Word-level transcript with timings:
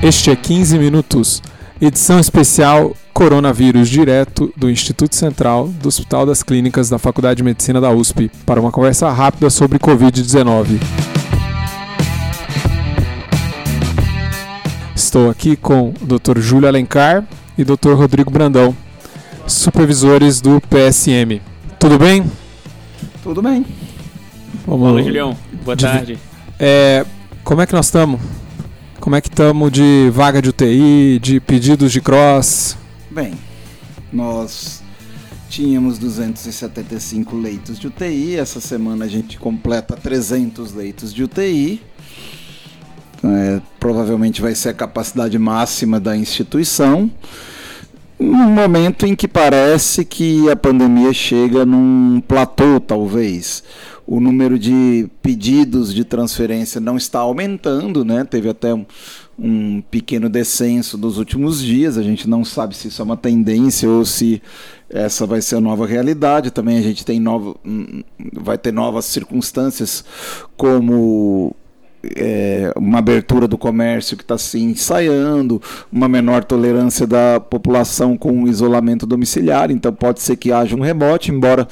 Este 0.00 0.30
é 0.30 0.36
15 0.36 0.78
Minutos, 0.78 1.42
edição 1.80 2.20
especial 2.20 2.96
Coronavírus, 3.12 3.88
direto 3.88 4.52
do 4.56 4.70
Instituto 4.70 5.16
Central 5.16 5.66
do 5.66 5.88
Hospital 5.88 6.24
das 6.24 6.40
Clínicas 6.40 6.88
da 6.88 7.00
Faculdade 7.00 7.38
de 7.38 7.42
Medicina 7.42 7.80
da 7.80 7.90
USP, 7.90 8.30
para 8.46 8.60
uma 8.60 8.70
conversa 8.70 9.10
rápida 9.10 9.50
sobre 9.50 9.76
Covid-19. 9.76 10.80
Estou 14.94 15.28
aqui 15.28 15.56
com 15.56 15.92
o 16.00 16.06
Dr. 16.06 16.38
Júlio 16.38 16.68
Alencar 16.68 17.26
e 17.58 17.64
Dr. 17.64 17.94
Rodrigo 17.94 18.30
Brandão, 18.30 18.74
supervisores 19.48 20.40
do 20.40 20.60
PSM. 20.60 21.40
Tudo 21.76 21.98
bem? 21.98 22.24
Tudo 23.20 23.42
bem. 23.42 23.66
Vamos 24.64 24.88
Fala, 24.90 25.02
Julião. 25.02 25.36
Boa 25.64 25.74
de... 25.74 25.84
tarde. 25.84 26.18
É, 26.56 27.04
como 27.42 27.60
é 27.60 27.66
que 27.66 27.72
nós 27.72 27.86
estamos? 27.86 28.20
Como 29.00 29.14
é 29.14 29.20
que 29.20 29.28
estamos 29.28 29.70
de 29.70 30.10
vaga 30.12 30.42
de 30.42 30.48
UTI, 30.48 31.18
de 31.20 31.40
pedidos 31.40 31.92
de 31.92 32.00
cross? 32.00 32.76
Bem, 33.10 33.32
nós 34.12 34.82
tínhamos 35.48 35.98
275 35.98 37.36
leitos 37.36 37.78
de 37.78 37.86
UTI, 37.86 38.36
essa 38.36 38.60
semana 38.60 39.04
a 39.04 39.08
gente 39.08 39.38
completa 39.38 39.96
300 39.96 40.74
leitos 40.74 41.14
de 41.14 41.22
UTI. 41.22 41.80
É, 43.22 43.60
provavelmente 43.80 44.42
vai 44.42 44.54
ser 44.54 44.70
a 44.70 44.74
capacidade 44.74 45.38
máxima 45.38 46.00
da 46.00 46.16
instituição. 46.16 47.10
Num 48.18 48.50
momento 48.50 49.06
em 49.06 49.14
que 49.14 49.28
parece 49.28 50.04
que 50.04 50.50
a 50.50 50.56
pandemia 50.56 51.12
chega 51.12 51.64
num 51.64 52.20
platô, 52.20 52.80
talvez 52.80 53.62
o 54.10 54.20
número 54.20 54.58
de 54.58 55.06
pedidos 55.20 55.92
de 55.92 56.02
transferência 56.02 56.80
não 56.80 56.96
está 56.96 57.18
aumentando, 57.18 58.06
né? 58.06 58.24
Teve 58.24 58.48
até 58.48 58.72
um, 58.72 58.86
um 59.38 59.82
pequeno 59.82 60.30
descenso 60.30 60.96
dos 60.96 61.18
últimos 61.18 61.62
dias. 61.62 61.98
A 61.98 62.02
gente 62.02 62.26
não 62.26 62.42
sabe 62.42 62.74
se 62.74 62.88
isso 62.88 63.02
é 63.02 63.04
uma 63.04 63.18
tendência 63.18 63.86
ou 63.86 64.06
se 64.06 64.40
essa 64.88 65.26
vai 65.26 65.42
ser 65.42 65.56
a 65.56 65.60
nova 65.60 65.86
realidade. 65.86 66.50
Também 66.50 66.78
a 66.78 66.82
gente 66.82 67.04
tem 67.04 67.20
novo, 67.20 67.60
hum, 67.62 68.02
vai 68.32 68.56
ter 68.56 68.72
novas 68.72 69.04
circunstâncias, 69.04 70.02
como 70.56 71.54
é, 72.16 72.72
uma 72.76 72.98
abertura 72.98 73.48
do 73.48 73.58
comércio 73.58 74.16
que 74.16 74.22
está 74.22 74.38
se 74.38 74.58
ensaiando, 74.58 75.60
uma 75.92 76.08
menor 76.08 76.44
tolerância 76.44 77.06
da 77.06 77.40
população 77.40 78.16
com 78.16 78.44
o 78.44 78.48
isolamento 78.48 79.06
domiciliar, 79.06 79.70
então 79.70 79.92
pode 79.92 80.20
ser 80.20 80.36
que 80.36 80.52
haja 80.52 80.76
um 80.76 80.80
rebote, 80.80 81.32
embora 81.32 81.66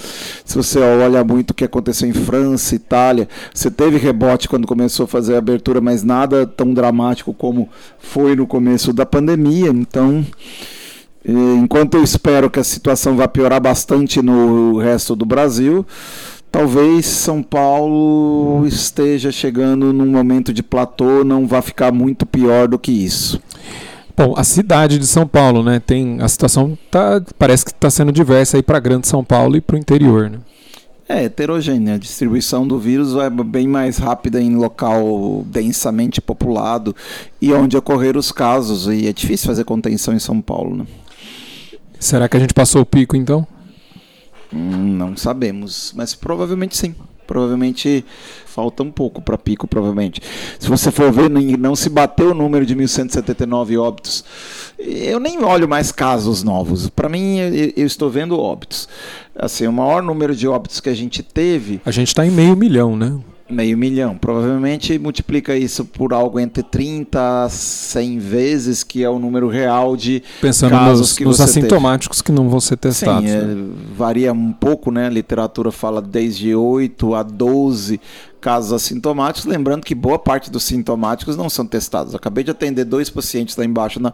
se 0.45 0.57
você 0.57 0.79
olha 0.81 1.23
muito 1.23 1.51
o 1.51 1.55
que 1.55 1.65
aconteceu 1.65 2.09
em 2.09 2.13
França, 2.13 2.75
Itália, 2.75 3.29
você 3.55 3.71
teve 3.71 3.99
rebote 3.99 4.49
quando 4.49 4.67
começou 4.67 5.05
a 5.05 5.09
fazer 5.09 5.35
a 5.37 5.39
abertura, 5.39 5.81
mas 5.81 6.03
nada 6.03 6.47
tão 6.47 6.75
dramático 6.75 7.33
como 7.33 7.69
foi 7.99 8.35
no 8.35 8.47
começo 8.47 8.93
da 8.93 9.07
pandemia, 9.07 9.69
então 9.69 10.25
é, 11.25 11.33
enquanto 11.33 11.95
eu 11.95 12.05
espero 12.05 12.49
que 12.49 12.61
a 12.61 12.65
situação 12.65 13.17
vá 13.17 13.27
piorar 13.27 13.61
bastante 13.61 14.23
no 14.23 14.79
resto 14.79 15.17
do 15.17 15.25
Brasil, 15.25 15.85
talvez 16.57 17.05
São 17.05 17.43
Paulo 17.43 18.67
esteja 18.67 19.31
chegando 19.31 19.93
num 19.93 20.07
momento 20.07 20.55
de 20.55 20.63
platô, 20.63 21.23
não 21.23 21.47
vai 21.47 21.61
ficar 21.61 21.93
muito 21.93 22.25
pior 22.25 22.67
do 22.67 22.79
que 22.79 22.91
isso. 22.91 23.39
Bom, 24.17 24.33
a 24.35 24.43
cidade 24.43 24.99
de 24.99 25.07
São 25.07 25.27
Paulo, 25.27 25.63
né, 25.63 25.79
tem 25.79 26.17
a 26.23 26.27
situação 26.27 26.77
tá, 26.91 27.23
parece 27.39 27.63
que 27.63 27.73
está 27.73 27.91
sendo 27.91 28.11
diversa 28.11 28.57
aí 28.57 28.63
para 28.63 28.81
Grande 28.81 29.07
São 29.07 29.23
Paulo 29.23 29.55
e 29.55 29.61
para 29.61 29.77
o 29.77 29.79
interior, 29.79 30.31
né? 30.31 30.39
É 31.07 31.25
heterogênea. 31.25 31.97
A 31.97 31.99
distribuição 31.99 32.67
do 32.67 32.79
vírus 32.79 33.15
é 33.17 33.29
bem 33.29 33.69
mais 33.69 33.99
rápida 33.99 34.41
em 34.41 34.57
local 34.57 35.45
densamente 35.47 36.23
populado 36.23 36.97
e 37.41 37.53
onde 37.53 37.77
ocorreram 37.77 38.19
os 38.19 38.33
casos. 38.33 38.87
E 38.89 39.07
é 39.07 39.13
difícil 39.13 39.47
fazer 39.47 39.63
contenção 39.63 40.15
em 40.15 40.19
São 40.19 40.41
Paulo. 40.41 40.79
Né? 40.79 40.87
Será 42.01 42.29
que 42.29 42.37
a 42.37 42.41
gente 42.41 42.53
passou 42.53 42.83
o 42.83 42.87
pico 42.87 43.15
então? 43.15 43.47
Não 44.57 45.17
sabemos, 45.17 45.93
mas 45.95 46.15
provavelmente 46.15 46.77
sim. 46.77 46.95
Provavelmente 47.27 48.05
falta 48.47 48.85
um 48.85 48.91
pouco 48.91 49.21
para 49.21 49.37
pico, 49.37 49.67
provavelmente. 49.67 50.23
Se 50.61 50.69
você 50.69 50.93
for 50.93 51.11
ver, 51.11 51.29
não 51.29 51.75
se 51.75 51.89
bateu 51.89 52.31
o 52.31 52.35
número 52.35 52.65
de 52.65 52.75
1.179 52.77 53.81
óbitos. 53.81 54.25
Eu 54.79 55.19
nem 55.19 55.43
olho 55.43 55.69
mais 55.69 55.91
casos 55.91 56.45
novos. 56.45 56.89
Para 56.89 57.09
mim, 57.09 57.39
eu 57.77 57.85
estou 57.85 58.09
vendo 58.09 58.39
óbitos. 58.39 58.89
Assim, 59.35 59.67
o 59.67 59.73
maior 59.73 60.03
número 60.03 60.37
de 60.37 60.47
óbitos 60.47 60.79
que 60.79 60.89
a 60.89 60.95
gente 60.95 61.21
teve. 61.23 61.81
A 61.85 61.91
gente 61.91 62.09
está 62.09 62.25
em 62.25 62.31
meio 62.31 62.57
milhão, 62.57 62.97
né? 62.97 63.19
Meio 63.49 63.77
milhão. 63.79 64.17
Provavelmente 64.17 64.99
multiplica 64.99 65.57
isso 65.57 65.85
por 65.85 66.13
algo 66.13 66.39
entre 66.39 66.63
30 66.63 67.45
a 67.45 67.49
100 67.49 68.19
vezes, 68.19 68.83
que 68.83 69.03
é 69.03 69.09
o 69.09 69.19
número 69.19 69.49
real 69.49 69.97
de 69.97 70.23
Pensando 70.41 70.71
casos 70.71 71.01
nos, 71.01 71.13
que 71.13 71.25
nos 71.25 71.41
assintomáticos 71.41 72.19
teve. 72.19 72.27
que 72.27 72.33
não 72.33 72.49
vão 72.49 72.61
ser 72.61 72.77
testados. 72.77 73.29
Sim, 73.29 73.37
né? 73.37 73.53
é, 73.53 73.95
varia 73.97 74.33
um 74.33 74.53
pouco, 74.53 74.91
né? 74.91 75.07
A 75.07 75.11
literatura 75.11 75.71
fala 75.71 76.03
desde 76.03 76.55
8 76.55 77.15
a 77.15 77.23
12 77.23 78.01
casos 78.47 78.73
assintomáticos, 78.73 79.45
lembrando 79.51 79.85
que 79.85 79.93
boa 79.93 80.21
parte 80.21 80.53
dos 80.53 80.63
sintomáticos 80.63 81.37
não 81.37 81.51
são 81.51 81.67
testados. 81.67 82.15
acabei 82.15 82.45
de 82.45 82.51
atender 82.53 82.85
dois 82.85 83.11
pacientes 83.11 83.57
lá 83.57 83.65
embaixo 83.65 83.99
na, 83.99 84.13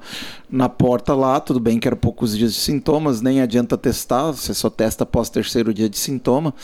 na 0.51 0.71
porta 0.71 1.15
lá, 1.15 1.39
tudo 1.39 1.61
bem 1.61 1.79
que 1.79 1.87
eram 1.87 1.99
poucos 1.99 2.35
dias 2.35 2.55
de 2.55 2.61
sintomas, 2.61 3.21
nem 3.21 3.43
adianta 3.43 3.77
testar, 3.77 4.31
você 4.31 4.55
só 4.55 4.71
testa 4.71 5.05
após 5.05 5.29
o 5.29 5.33
terceiro 5.33 5.75
dia 5.75 5.87
de 5.87 5.99
sintoma, 5.99 6.55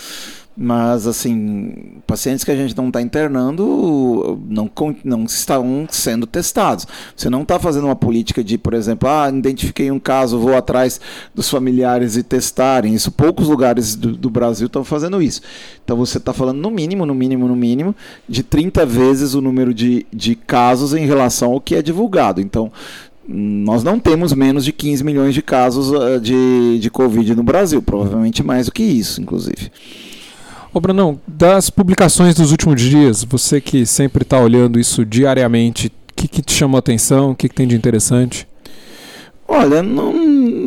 mas, 0.61 1.07
assim, 1.07 2.01
pacientes 2.05 2.43
que 2.43 2.51
a 2.51 2.57
gente 2.57 2.77
não 2.77 2.89
está 2.89 3.01
internando 3.01 4.41
não, 4.49 4.69
não 5.05 5.25
estão 5.25 5.87
sendo 5.89 6.27
testados. 6.27 6.85
Você 7.15 7.31
não 7.31 7.43
está 7.43 7.61
fazendo 7.61 7.85
uma 7.85 7.95
política 7.95 8.43
de, 8.43 8.59
por 8.59 8.75
exemplo, 8.75 9.09
ah, 9.09 9.31
identifiquei 9.33 9.89
um 9.89 10.01
caso, 10.01 10.37
vou 10.37 10.57
atrás 10.57 11.01
dos 11.33 11.49
familiares 11.49 12.17
e 12.17 12.25
testarem. 12.25 12.93
Isso 12.93 13.13
poucos 13.13 13.47
lugares 13.47 13.95
do, 13.95 14.17
do 14.17 14.29
Brasil 14.29 14.67
estão 14.67 14.83
fazendo 14.83 15.23
isso. 15.23 15.43
Então 15.85 15.97
você 15.97 16.19
está 16.19 16.33
falando 16.33 16.59
no 16.59 16.73
mínimo, 16.73 17.07
no 17.07 17.15
mínimo, 17.15 17.47
no 17.47 17.55
mínimo, 17.55 17.95
de 18.29 18.43
30 18.43 18.85
vezes 18.85 19.35
o 19.35 19.41
número 19.41 19.73
de, 19.73 20.05
de 20.13 20.35
casos 20.35 20.93
em 20.93 21.07
relação 21.07 21.53
ao 21.53 21.61
que 21.61 21.77
é 21.77 21.83
divulgado. 21.83 22.41
Então, 22.41 22.73
nós 23.29 23.85
não 23.85 24.01
temos 24.01 24.33
menos 24.33 24.65
de 24.65 24.73
15 24.73 25.05
milhões 25.05 25.35
de 25.35 25.43
casos 25.43 25.93
uh, 25.93 26.19
de, 26.19 26.81
de 26.81 26.91
Covid 26.91 27.37
no 27.37 27.45
Brasil, 27.45 27.81
provavelmente 27.81 28.43
mais 28.43 28.67
do 28.67 28.73
que 28.73 28.83
isso, 28.83 29.21
inclusive. 29.21 29.71
Ô, 30.78 30.81
Brunão, 30.81 31.19
das 31.27 31.71
publicações 31.71 32.37
dos 32.37 32.53
últimos 32.53 32.81
dias, 32.81 33.25
você 33.25 33.61
que 33.61 33.84
sempre 33.84 34.22
está 34.22 34.39
olhando 34.39 34.78
isso 34.78 35.05
diariamente, 35.05 35.89
o 35.89 36.15
que, 36.15 36.28
que 36.28 36.41
te 36.41 36.53
chamou 36.53 36.77
a 36.77 36.78
atenção? 36.78 37.33
O 37.33 37.34
que, 37.34 37.49
que 37.49 37.55
tem 37.56 37.66
de 37.66 37.75
interessante? 37.75 38.47
Olha, 39.49 39.83
não, 39.83 40.12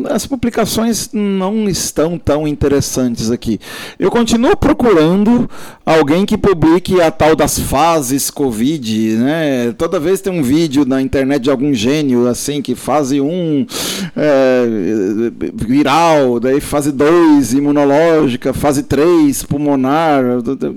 as 0.08 0.26
publicações 0.26 1.10
não 1.12 1.68
estão 1.68 2.18
tão 2.18 2.46
interessantes 2.46 3.30
aqui. 3.30 3.58
Eu 3.98 4.10
continuo 4.10 4.56
procurando 4.56 5.48
alguém 5.84 6.24
que 6.24 6.36
publique 6.36 7.00
a 7.00 7.10
tal 7.10 7.34
das 7.34 7.58
fases 7.58 8.30
Covid, 8.30 9.16
né? 9.16 9.74
Toda 9.76 9.98
vez 9.98 10.20
tem 10.20 10.32
um 10.32 10.42
vídeo 10.42 10.84
na 10.84 11.00
internet 11.00 11.42
de 11.42 11.50
algum 11.50 11.74
gênio, 11.74 12.26
assim, 12.28 12.62
que 12.62 12.74
fase 12.74 13.20
1 13.20 13.26
um, 13.26 13.66
é, 14.16 14.64
viral, 15.54 16.38
daí 16.38 16.60
fase 16.60 16.92
2 16.92 17.54
imunológica, 17.54 18.52
fase 18.52 18.82
3 18.82 19.42
pulmonar. 19.44 20.22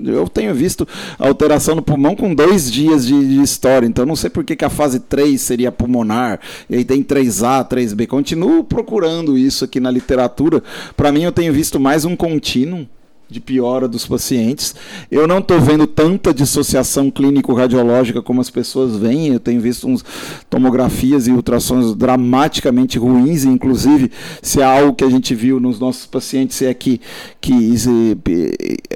Eu 0.04 0.28
tenho 0.28 0.54
visto 0.54 0.86
alteração 1.18 1.74
no 1.74 1.82
pulmão 1.82 2.16
com 2.16 2.34
dois 2.34 2.70
dias 2.70 3.06
de, 3.06 3.28
de 3.28 3.42
história, 3.42 3.86
então 3.86 4.04
não 4.04 4.16
sei 4.16 4.30
por 4.30 4.44
que, 4.44 4.56
que 4.56 4.64
a 4.64 4.70
fase 4.70 5.00
3 5.00 5.40
seria 5.40 5.70
pulmonar, 5.70 6.40
e 6.68 6.76
aí 6.76 6.84
tem 6.84 7.02
3A, 7.02 7.68
3B 7.68 8.06
Continuo 8.06 8.64
procurando 8.64 9.15
isso 9.36 9.64
aqui 9.64 9.80
na 9.80 9.90
literatura. 9.90 10.62
Para 10.96 11.12
mim, 11.12 11.22
eu 11.22 11.32
tenho 11.32 11.52
visto 11.52 11.78
mais 11.78 12.04
um 12.04 12.16
contínuo 12.16 12.86
de 13.28 13.40
piora 13.40 13.88
dos 13.88 14.06
pacientes. 14.06 14.74
Eu 15.10 15.26
não 15.26 15.38
estou 15.38 15.60
vendo 15.60 15.86
tanta 15.86 16.32
dissociação 16.32 17.10
clínico-radiológica 17.10 18.22
como 18.22 18.40
as 18.40 18.50
pessoas 18.50 18.96
veem. 18.96 19.32
Eu 19.32 19.40
tenho 19.40 19.60
visto 19.60 19.88
uns 19.88 20.04
tomografias 20.48 21.26
e 21.26 21.32
ultrassons 21.32 21.94
dramaticamente 21.94 22.98
ruins, 22.98 23.44
inclusive 23.44 24.10
se 24.40 24.60
é 24.60 24.64
algo 24.64 24.94
que 24.94 25.04
a 25.04 25.10
gente 25.10 25.34
viu 25.34 25.58
nos 25.58 25.78
nossos 25.78 26.06
pacientes 26.06 26.62
é 26.62 26.72
que, 26.72 27.00
que 27.40 27.76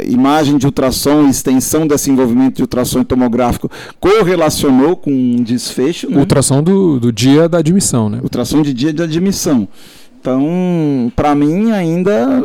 imagem 0.06 0.58
de 0.58 0.66
ultrassom 0.66 1.26
e 1.26 1.30
extensão 1.30 1.86
desse 1.86 2.10
envolvimento 2.10 2.56
de 2.56 2.62
ultrassom 2.62 3.02
tomográfico 3.02 3.70
correlacionou 3.98 4.96
com 4.96 5.10
um 5.10 5.42
desfecho. 5.42 6.08
Né? 6.08 6.18
Ultrassom 6.18 6.62
do, 6.62 7.00
do 7.00 7.12
dia 7.12 7.48
da 7.48 7.58
admissão, 7.58 8.08
né? 8.08 8.20
Ultrassom 8.22 8.62
de 8.62 8.72
dia 8.72 8.92
de 8.92 9.02
admissão. 9.02 9.68
Então, 10.20 11.10
para 11.16 11.34
mim, 11.34 11.70
ainda 11.72 12.44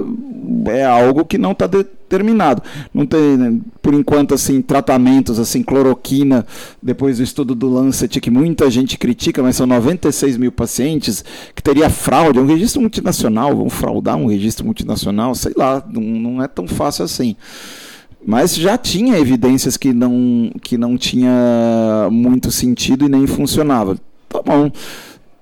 é 0.67 0.85
algo 0.85 1.25
que 1.25 1.37
não 1.37 1.51
está 1.51 1.67
determinado. 1.67 2.63
Não 2.93 3.05
tem, 3.05 3.35
né, 3.35 3.59
por 3.81 3.93
enquanto, 3.93 4.33
assim, 4.33 4.61
tratamentos, 4.61 5.39
assim, 5.39 5.61
cloroquina, 5.61 6.45
depois 6.81 7.17
do 7.17 7.23
estudo 7.23 7.53
do 7.53 7.69
Lancet, 7.69 8.21
que 8.21 8.31
muita 8.31 8.71
gente 8.71 8.97
critica, 8.97 9.43
mas 9.43 9.57
são 9.57 9.67
96 9.67 10.37
mil 10.37 10.53
pacientes, 10.53 11.23
que 11.53 11.61
teria 11.61 11.89
fraude, 11.89 12.39
é 12.39 12.41
um 12.41 12.47
registro 12.47 12.79
multinacional, 12.79 13.55
vão 13.55 13.69
fraudar 13.69 14.15
um 14.15 14.27
registro 14.27 14.65
multinacional, 14.65 15.35
sei 15.35 15.53
lá, 15.57 15.83
não, 15.91 16.01
não 16.01 16.43
é 16.43 16.47
tão 16.47 16.67
fácil 16.67 17.03
assim. 17.03 17.35
Mas 18.25 18.55
já 18.55 18.77
tinha 18.77 19.19
evidências 19.19 19.75
que 19.75 19.93
não, 19.93 20.49
que 20.61 20.77
não 20.77 20.97
tinha 20.97 22.07
muito 22.09 22.51
sentido 22.51 23.05
e 23.05 23.09
nem 23.09 23.27
funcionava 23.27 23.97
Tá 24.35 24.41
bom. 24.41 24.71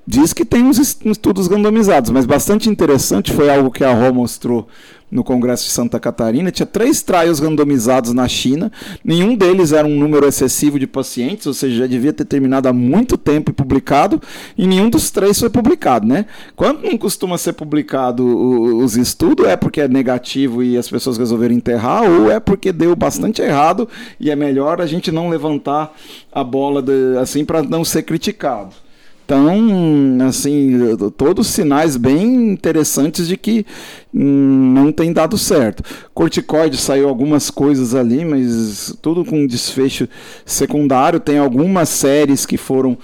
Diz 0.05 0.33
que 0.33 0.43
tem 0.43 0.63
uns 0.63 0.97
estudos 1.05 1.47
randomizados, 1.47 2.11
mas 2.11 2.25
bastante 2.25 2.69
interessante 2.69 3.31
foi 3.31 3.49
algo 3.49 3.71
que 3.71 3.85
a 3.85 3.93
Rô 3.93 4.13
mostrou 4.13 4.67
no 5.09 5.23
Congresso 5.23 5.63
de 5.63 5.69
Santa 5.69 5.97
Catarina. 5.97 6.51
Tinha 6.51 6.65
três 6.65 7.01
trials 7.01 7.39
randomizados 7.39 8.11
na 8.13 8.27
China, 8.27 8.69
nenhum 9.01 9.33
deles 9.33 9.71
era 9.71 9.87
um 9.87 9.97
número 9.97 10.27
excessivo 10.27 10.77
de 10.77 10.87
pacientes, 10.87 11.47
ou 11.47 11.53
seja, 11.53 11.77
já 11.77 11.87
devia 11.87 12.11
ter 12.11 12.25
terminado 12.25 12.67
há 12.67 12.73
muito 12.73 13.15
tempo 13.15 13.51
e 13.51 13.53
publicado, 13.53 14.21
e 14.57 14.67
nenhum 14.67 14.89
dos 14.89 15.09
três 15.09 15.39
foi 15.39 15.49
publicado, 15.49 16.05
né? 16.05 16.25
Quando 16.53 16.81
não 16.81 16.97
costuma 16.97 17.37
ser 17.37 17.53
publicado 17.53 18.25
os 18.25 18.97
estudos, 18.97 19.47
é 19.47 19.55
porque 19.55 19.81
é 19.81 19.87
negativo 19.87 20.61
e 20.61 20.77
as 20.77 20.89
pessoas 20.89 21.17
resolveram 21.17 21.55
enterrar, 21.55 22.03
ou 22.03 22.29
é 22.29 22.41
porque 22.41 22.73
deu 22.73 22.93
bastante 22.93 23.41
errado 23.41 23.87
e 24.19 24.29
é 24.29 24.35
melhor 24.35 24.81
a 24.81 24.85
gente 24.85 25.13
não 25.13 25.29
levantar 25.29 25.95
a 26.29 26.43
bola 26.43 26.81
de, 26.81 27.17
assim 27.21 27.45
para 27.45 27.61
não 27.61 27.85
ser 27.85 28.03
criticado. 28.03 28.82
Então, 29.25 30.17
assim, 30.27 30.77
todos 31.15 31.47
sinais 31.47 31.95
bem 31.95 32.51
interessantes 32.51 33.27
de 33.27 33.37
que 33.37 33.65
hum, 34.13 34.73
não 34.73 34.91
tem 34.91 35.13
dado 35.13 35.37
certo. 35.37 35.81
Corticoide 36.13 36.77
saiu 36.77 37.07
algumas 37.07 37.49
coisas 37.49 37.95
ali, 37.95 38.25
mas 38.25 38.95
tudo 39.01 39.23
com 39.23 39.47
desfecho 39.47 40.09
secundário. 40.45 41.19
Tem 41.21 41.37
algumas 41.37 41.87
séries 41.87 42.45
que 42.45 42.57
foram 42.57 42.97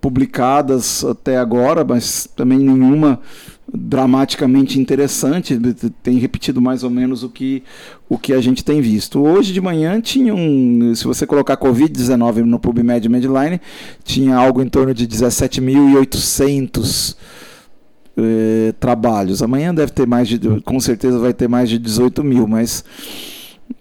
publicadas 0.00 1.04
até 1.04 1.38
agora, 1.38 1.82
mas 1.82 2.28
também 2.36 2.58
nenhuma 2.58 3.18
dramaticamente 3.76 4.78
interessante, 4.78 5.58
tem 6.02 6.18
repetido 6.18 6.62
mais 6.62 6.84
ou 6.84 6.90
menos 6.90 7.24
o 7.24 7.28
que, 7.28 7.64
o 8.08 8.16
que 8.16 8.32
a 8.32 8.40
gente 8.40 8.64
tem 8.64 8.80
visto. 8.80 9.20
Hoje 9.20 9.52
de 9.52 9.60
manhã 9.60 10.00
tinha 10.00 10.32
um, 10.32 10.94
se 10.94 11.04
você 11.04 11.26
colocar 11.26 11.56
Covid-19 11.56 12.44
no 12.44 12.60
PubMed 12.60 13.08
Medline, 13.08 13.60
tinha 14.04 14.36
algo 14.36 14.62
em 14.62 14.68
torno 14.68 14.94
de 14.94 15.08
17.800 15.08 17.16
eh, 18.16 18.72
trabalhos. 18.78 19.42
Amanhã 19.42 19.74
deve 19.74 19.90
ter 19.90 20.06
mais 20.06 20.28
de, 20.28 20.38
com 20.60 20.78
certeza 20.78 21.18
vai 21.18 21.34
ter 21.34 21.48
mais 21.48 21.68
de 21.68 21.76
18 21.78 22.22
mil, 22.22 22.46
mas 22.46 22.84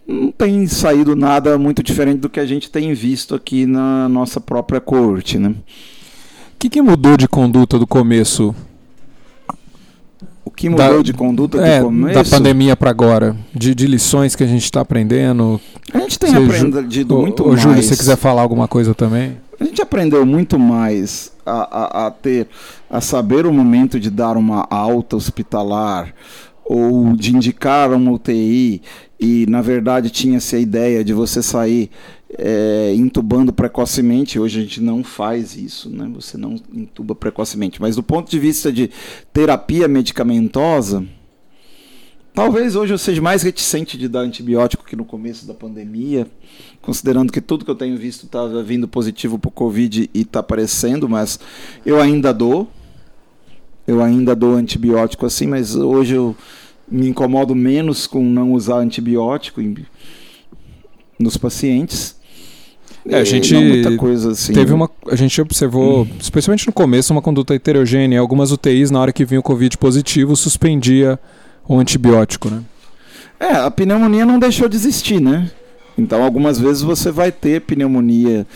não 0.08 0.32
tem 0.32 0.66
saído 0.66 1.16
nada 1.16 1.56
muito 1.60 1.84
diferente 1.84 2.20
do 2.20 2.30
que 2.30 2.40
a 2.40 2.48
gente 2.48 2.72
tem 2.72 2.96
visto 2.96 3.36
aqui 3.36 3.68
na 3.68 4.10
nossa 4.10 4.42
própria 4.42 4.82
corte, 4.82 5.38
né? 5.38 5.50
O 5.50 5.54
que, 6.58 6.70
que 6.70 6.82
mudou 6.82 7.16
de 7.16 7.28
conduta 7.28 7.78
do 7.78 7.86
começo 7.86 8.56
que 10.56 10.70
mudou 10.70 10.98
da, 10.98 11.02
de 11.02 11.14
conduta 11.14 11.58
é, 11.60 11.80
do 11.80 11.86
começo? 11.86 12.24
Da 12.24 12.38
pandemia 12.38 12.76
para 12.76 12.90
agora, 12.90 13.36
de, 13.54 13.74
de, 13.74 13.88
lições 13.88 14.36
que 14.36 14.44
a 14.44 14.48
gente 14.48 14.64
está 14.64 14.82
aprendendo. 14.82 15.60
A 15.94 16.00
gente 16.00 16.20
tem 16.20 16.36
aprendido 16.36 17.18
muito 17.18 17.44
o, 17.44 17.50
mais. 17.50 17.62
Júlio, 17.62 17.82
se 17.82 17.90
você 17.90 17.98
quiser 17.98 18.18
falar 18.18 18.42
alguma 18.42 18.68
coisa 18.68 18.94
também. 18.94 19.38
A 19.60 19.64
gente 19.64 19.82
aprendeu 19.82 20.26
muito 20.26 20.58
mais 20.60 21.32
a, 21.46 22.04
a, 22.04 22.08
a 22.08 22.12
ter, 22.12 22.48
a 22.90 23.00
saber 23.00 23.46
o 23.46 23.54
momento 23.54 24.00
de 24.00 24.10
dar 24.10 24.38
uma 24.38 24.68
alta 24.70 25.16
hospitalar 25.16 26.14
ou 26.66 27.16
de 27.16 27.36
indicar 27.36 27.92
uma 27.92 28.12
UTI 28.12 28.82
e 29.20 29.46
na 29.48 29.62
verdade 29.62 30.10
tinha-se 30.10 30.56
a 30.56 30.60
ideia 30.60 31.04
de 31.04 31.14
você 31.14 31.42
sair 31.42 31.90
é, 32.38 32.94
intubando 32.96 33.54
precocemente. 33.54 34.40
Hoje 34.40 34.60
a 34.60 34.62
gente 34.64 34.82
não 34.82 35.04
faz 35.04 35.56
isso, 35.56 35.90
né? 35.90 36.10
Você 36.16 36.38
não 36.38 36.56
intuba 36.74 37.16
precocemente. 37.16 37.82
Mas 37.82 37.96
do 37.96 38.04
ponto 38.04 38.30
de 38.30 38.40
vista 38.40 38.72
de 38.72 38.90
terapia 39.32 39.88
medicamentosa, 39.88 41.06
talvez 42.34 42.76
hoje 42.76 42.94
eu 42.94 42.98
seja 42.98 43.22
mais 43.22 43.44
reticente 43.44 43.98
de 43.98 44.08
dar 44.08 44.22
antibiótico 44.22 44.86
que 44.86 44.96
no 44.96 45.06
começo 45.06 45.46
da 45.46 45.54
pandemia, 45.54 46.28
considerando 46.82 47.32
que 47.32 47.42
tudo 47.42 47.66
que 47.66 47.72
eu 47.72 47.76
tenho 47.76 47.98
visto 47.98 48.26
estava 48.26 48.58
tá 48.58 48.62
vindo 48.62 48.88
positivo 48.88 49.38
para 49.38 49.50
o 49.50 49.52
Covid 49.52 50.10
e 50.14 50.22
está 50.22 50.40
aparecendo, 50.40 51.08
mas 51.08 51.40
eu 51.86 52.00
ainda 52.00 52.34
dou. 52.34 52.70
Eu 53.86 54.02
ainda 54.02 54.34
dou 54.34 54.54
antibiótico 54.54 55.26
assim, 55.26 55.46
mas 55.46 55.76
hoje 55.76 56.14
eu 56.14 56.34
me 56.90 57.08
incomodo 57.08 57.54
menos 57.54 58.08
com 58.08 58.24
não 58.24 58.54
usar 58.54 58.78
antibiótico 58.78 59.62
nos 61.20 61.38
pacientes. 61.38 62.16
É, 63.08 63.18
a 63.18 63.24
gente 63.24 63.54
assim. 64.30 64.54
teve 64.54 64.72
uma, 64.72 64.90
a 65.10 65.16
gente 65.16 65.42
observou, 65.42 66.04
hum. 66.04 66.08
especialmente 66.20 66.66
no 66.66 66.74
começo, 66.74 67.12
uma 67.12 67.22
conduta 67.22 67.54
heterogênea. 67.54 68.20
Algumas 68.20 68.52
UTIs, 68.52 68.92
na 68.92 69.00
hora 69.00 69.12
que 69.12 69.26
vinha 69.26 69.40
o 69.40 69.44
Covid 69.44 69.78
positivo, 69.78 70.36
suspendia 70.36 71.20
o 71.68 71.78
antibiótico, 71.78 72.50
né? 72.50 72.62
É, 73.40 73.52
a 73.52 73.70
pneumonia 73.70 74.26
não 74.26 74.40
deixou 74.40 74.70
de 74.70 74.78
existir, 74.78 75.20
né? 75.20 75.52
Então, 75.98 76.24
algumas 76.24 76.60
vezes 76.60 76.82
você 76.82 77.12
vai 77.12 77.32
ter 77.32 77.62
pneumonia. 77.62 78.48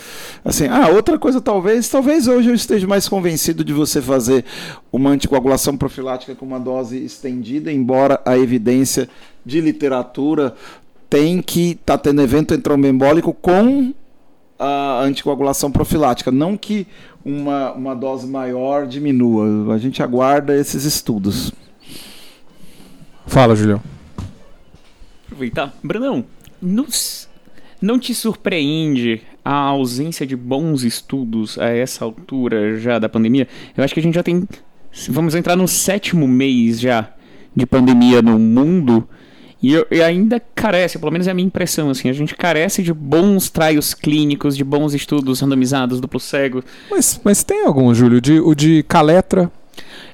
Assim, 0.44 0.68
ah, 0.68 0.88
outra 0.90 1.20
coisa 1.20 1.40
talvez, 1.40 1.88
talvez 1.88 2.28
hoje 2.28 2.50
eu 2.50 2.56
esteja 2.56 2.88
mais 2.88 3.08
convencido 3.08 3.64
de 3.64 3.74
você 3.74 4.02
fazer 4.02 4.44
uma 4.92 5.12
anticoagulação 5.12 5.78
profilática 5.78 6.34
com 6.34 6.46
uma 6.46 6.60
dose 6.60 6.98
estendida, 7.04 7.72
embora 7.72 8.20
a 8.26 8.38
evidência 8.38 9.08
de 9.46 9.62
literatura 9.62 10.56
tem 11.10 11.42
que 11.42 11.72
estar 11.72 11.98
tá 11.98 11.98
tendo 11.98 12.22
evento 12.22 12.54
entrombembólico 12.54 13.34
com 13.34 13.94
a 14.60 15.02
anticoagulação 15.02 15.72
profilática, 15.72 16.32
não 16.32 16.58
que 16.58 16.88
uma, 17.24 17.72
uma 17.74 17.96
dose 17.96 18.26
maior 18.26 18.88
diminua. 18.88 19.74
A 19.74 19.78
gente 19.78 20.02
aguarda 20.02 20.56
esses 20.56 20.84
estudos. 20.84 21.52
Fala, 23.26 23.56
Julião. 23.56 23.82
Aproveitar. 25.26 25.74
Brandão, 25.84 26.26
nos, 26.62 27.30
não 27.82 28.00
te 28.00 28.16
surpreende 28.16 29.22
a 29.44 29.54
ausência 29.54 30.26
de 30.26 30.36
bons 30.36 30.84
estudos 30.84 31.58
a 31.60 31.70
essa 31.70 32.04
altura 32.04 32.78
já 32.80 32.98
da 32.98 33.10
pandemia? 33.10 33.48
Eu 33.76 33.84
acho 33.84 33.94
que 33.94 34.00
a 34.00 34.04
gente 34.04 34.16
já 34.16 34.24
tem. 34.24 34.48
Vamos 35.10 35.36
entrar 35.36 35.56
no 35.56 35.68
sétimo 35.68 36.28
mês 36.28 36.80
já 36.80 37.12
de 37.56 37.66
pandemia 37.66 38.22
no 38.22 38.40
mundo. 38.40 39.08
E, 39.62 39.74
e, 39.90 40.02
ainda 40.04 40.42
carece, 40.54 41.00
pelo 41.00 41.12
menos 41.12 41.28
é 41.28 41.32
a 41.32 41.34
minha 41.34 41.48
impressão, 41.48 41.90
assim, 41.90 42.10
a 42.10 42.14
gente 42.14 42.36
carece 42.36 42.84
de 42.84 42.94
bons 42.94 43.50
traios 43.50 43.94
clínicos, 43.94 44.56
de 44.56 44.64
bons 44.64 44.94
estudos 44.94 45.40
randomizados, 45.40 46.00
duplo 46.00 46.20
cego. 46.20 46.64
Mas, 46.92 47.20
mas 47.24 47.44
tem 47.44 47.66
algum, 47.66 47.92
Júlio? 47.94 48.22
De, 48.22 48.40
o 48.40 48.54
de 48.54 48.84
Caletra? 48.84 49.52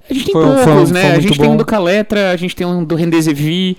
A 0.09 0.13
gente 0.13 0.25
tem 0.25 0.33
foi, 0.33 0.43
poucos, 0.43 0.63
foi, 0.63 0.93
né? 0.93 1.01
Foi 1.01 1.11
a 1.11 1.19
gente 1.19 1.37
bom. 1.37 1.43
tem 1.43 1.51
um 1.51 1.57
do 1.57 1.65
Caletra, 1.65 2.31
a 2.31 2.37
gente 2.37 2.55
tem 2.55 2.65
um 2.65 2.85
do 2.85 2.95
Rendesivir. 2.95 3.75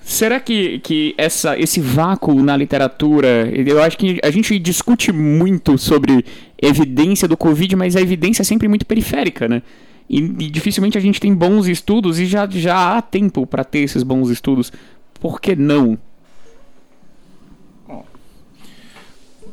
Será 0.00 0.40
que, 0.40 0.78
que 0.80 1.14
essa, 1.18 1.58
esse 1.58 1.80
vácuo 1.80 2.42
na 2.42 2.56
literatura, 2.56 3.50
eu 3.54 3.82
acho 3.82 3.96
que 3.96 4.18
a 4.22 4.30
gente 4.30 4.58
discute 4.58 5.12
muito 5.12 5.76
sobre 5.78 6.24
evidência 6.60 7.28
do 7.28 7.36
Covid, 7.36 7.76
mas 7.76 7.94
a 7.94 8.00
evidência 8.00 8.42
é 8.42 8.44
sempre 8.44 8.66
muito 8.66 8.86
periférica, 8.86 9.48
né? 9.48 9.62
E, 10.08 10.18
e 10.18 10.50
dificilmente 10.50 10.98
a 10.98 11.00
gente 11.00 11.20
tem 11.20 11.32
bons 11.32 11.68
estudos 11.68 12.18
e 12.18 12.26
já, 12.26 12.44
já 12.50 12.96
há 12.96 13.02
tempo 13.02 13.46
para 13.46 13.62
ter 13.62 13.80
esses 13.80 14.02
bons 14.02 14.30
estudos. 14.30 14.72
Por 15.20 15.40
que 15.40 15.54
não? 15.54 15.98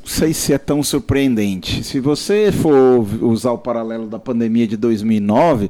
Não 0.08 0.14
sei 0.14 0.34
se 0.34 0.54
é 0.54 0.58
tão 0.58 0.82
surpreendente. 0.82 1.84
Se 1.84 2.00
você 2.00 2.50
for 2.50 3.06
usar 3.22 3.52
o 3.52 3.58
paralelo 3.58 4.08
da 4.08 4.18
pandemia 4.18 4.66
de 4.66 4.78
2009, 4.78 5.70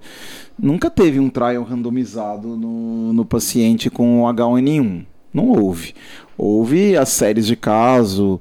nunca 0.60 0.92
teve 0.92 1.20
um 1.20 1.27
trial 1.27 1.63
randomizado 1.63 2.50
no, 2.50 3.13
no 3.13 3.25
paciente 3.25 3.89
com 3.89 4.22
H1N1. 4.22 5.06
Não 5.34 5.50
houve. 5.50 5.96
Houve 6.38 6.96
as 6.96 7.10
séries 7.10 7.48
de 7.48 7.56
caso, 7.56 8.39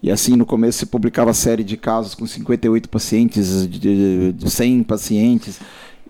e 0.00 0.12
assim 0.12 0.36
no 0.36 0.46
começo 0.46 0.78
se 0.78 0.86
publicava 0.86 1.34
série 1.34 1.64
de 1.64 1.76
casos 1.76 2.14
com 2.14 2.24
58 2.24 2.88
pacientes, 2.88 3.68
de, 3.68 4.32
de 4.32 4.50
100 4.50 4.84
pacientes 4.84 5.58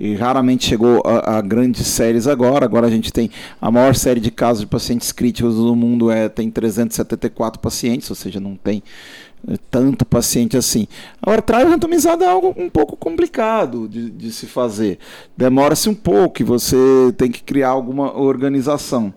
e 0.03 0.17
raramente 0.17 0.67
chegou 0.67 1.01
a, 1.07 1.39
a, 1.39 1.41
grandes 1.41 1.87
séries 1.87 2.27
agora. 2.27 2.65
Agora 2.65 2.89
a 2.89 2.91
gente 2.91 3.13
tem 3.13 3.31
a 3.61 3.71
maior 3.71 3.95
série 3.95 4.19
de 4.19 4.33
casos 4.33 4.63
de 4.63 4.67
pacientes 4.67 5.13
críticos 5.13 5.55
do 5.55 5.77
mundo 5.77 6.11
é 6.11 6.29
tem 6.29 6.51
374 6.51 7.61
pacientes, 7.61 8.11
ou 8.11 8.17
seja, 8.17 8.41
não 8.41 8.57
tem 8.57 8.83
é, 9.47 9.55
tanto 9.71 10.05
paciente 10.05 10.57
assim. 10.57 10.89
Agora, 11.23 11.41
trial 11.41 11.69
randomizado 11.69 12.25
é 12.25 12.27
algo 12.27 12.53
um 12.57 12.69
pouco 12.69 12.97
complicado 12.97 13.87
de, 13.89 14.11
de 14.11 14.33
se 14.33 14.49
fazer. 14.49 14.99
Demora-se 15.37 15.89
um 15.89 15.95
pouco 15.95 16.43
e 16.43 16.45
você 16.45 16.77
tem 17.17 17.31
que 17.31 17.41
criar 17.41 17.69
alguma 17.69 18.19
organização. 18.19 19.15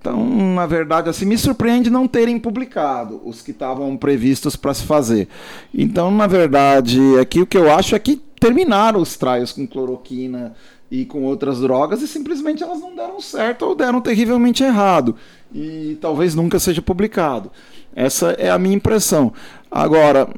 Então, 0.00 0.26
na 0.52 0.66
verdade, 0.66 1.10
assim, 1.10 1.24
me 1.24 1.38
surpreende 1.38 1.88
não 1.88 2.08
terem 2.08 2.40
publicado 2.40 3.22
os 3.24 3.40
que 3.40 3.52
estavam 3.52 3.96
previstos 3.96 4.56
para 4.56 4.74
se 4.74 4.82
fazer. 4.82 5.28
Então, 5.72 6.10
na 6.10 6.26
verdade, 6.26 6.98
aqui 7.20 7.40
o 7.40 7.46
que 7.46 7.56
eu 7.56 7.72
acho 7.72 7.94
é 7.94 8.00
que 8.00 8.20
terminaram 8.42 9.00
os 9.00 9.16
trials 9.16 9.52
com 9.52 9.64
cloroquina 9.64 10.52
e 10.90 11.04
com 11.04 11.22
outras 11.22 11.60
drogas 11.60 12.02
e 12.02 12.08
simplesmente 12.08 12.60
elas 12.60 12.80
não 12.80 12.92
deram 12.92 13.20
certo 13.20 13.62
ou 13.64 13.72
deram 13.72 14.00
terrivelmente 14.00 14.64
errado. 14.64 15.14
E 15.54 15.96
talvez 16.00 16.34
nunca 16.34 16.58
seja 16.58 16.82
publicado. 16.82 17.52
Essa 17.94 18.32
é 18.32 18.50
a 18.50 18.58
minha 18.58 18.74
impressão. 18.74 19.32
Agora, 19.70 20.28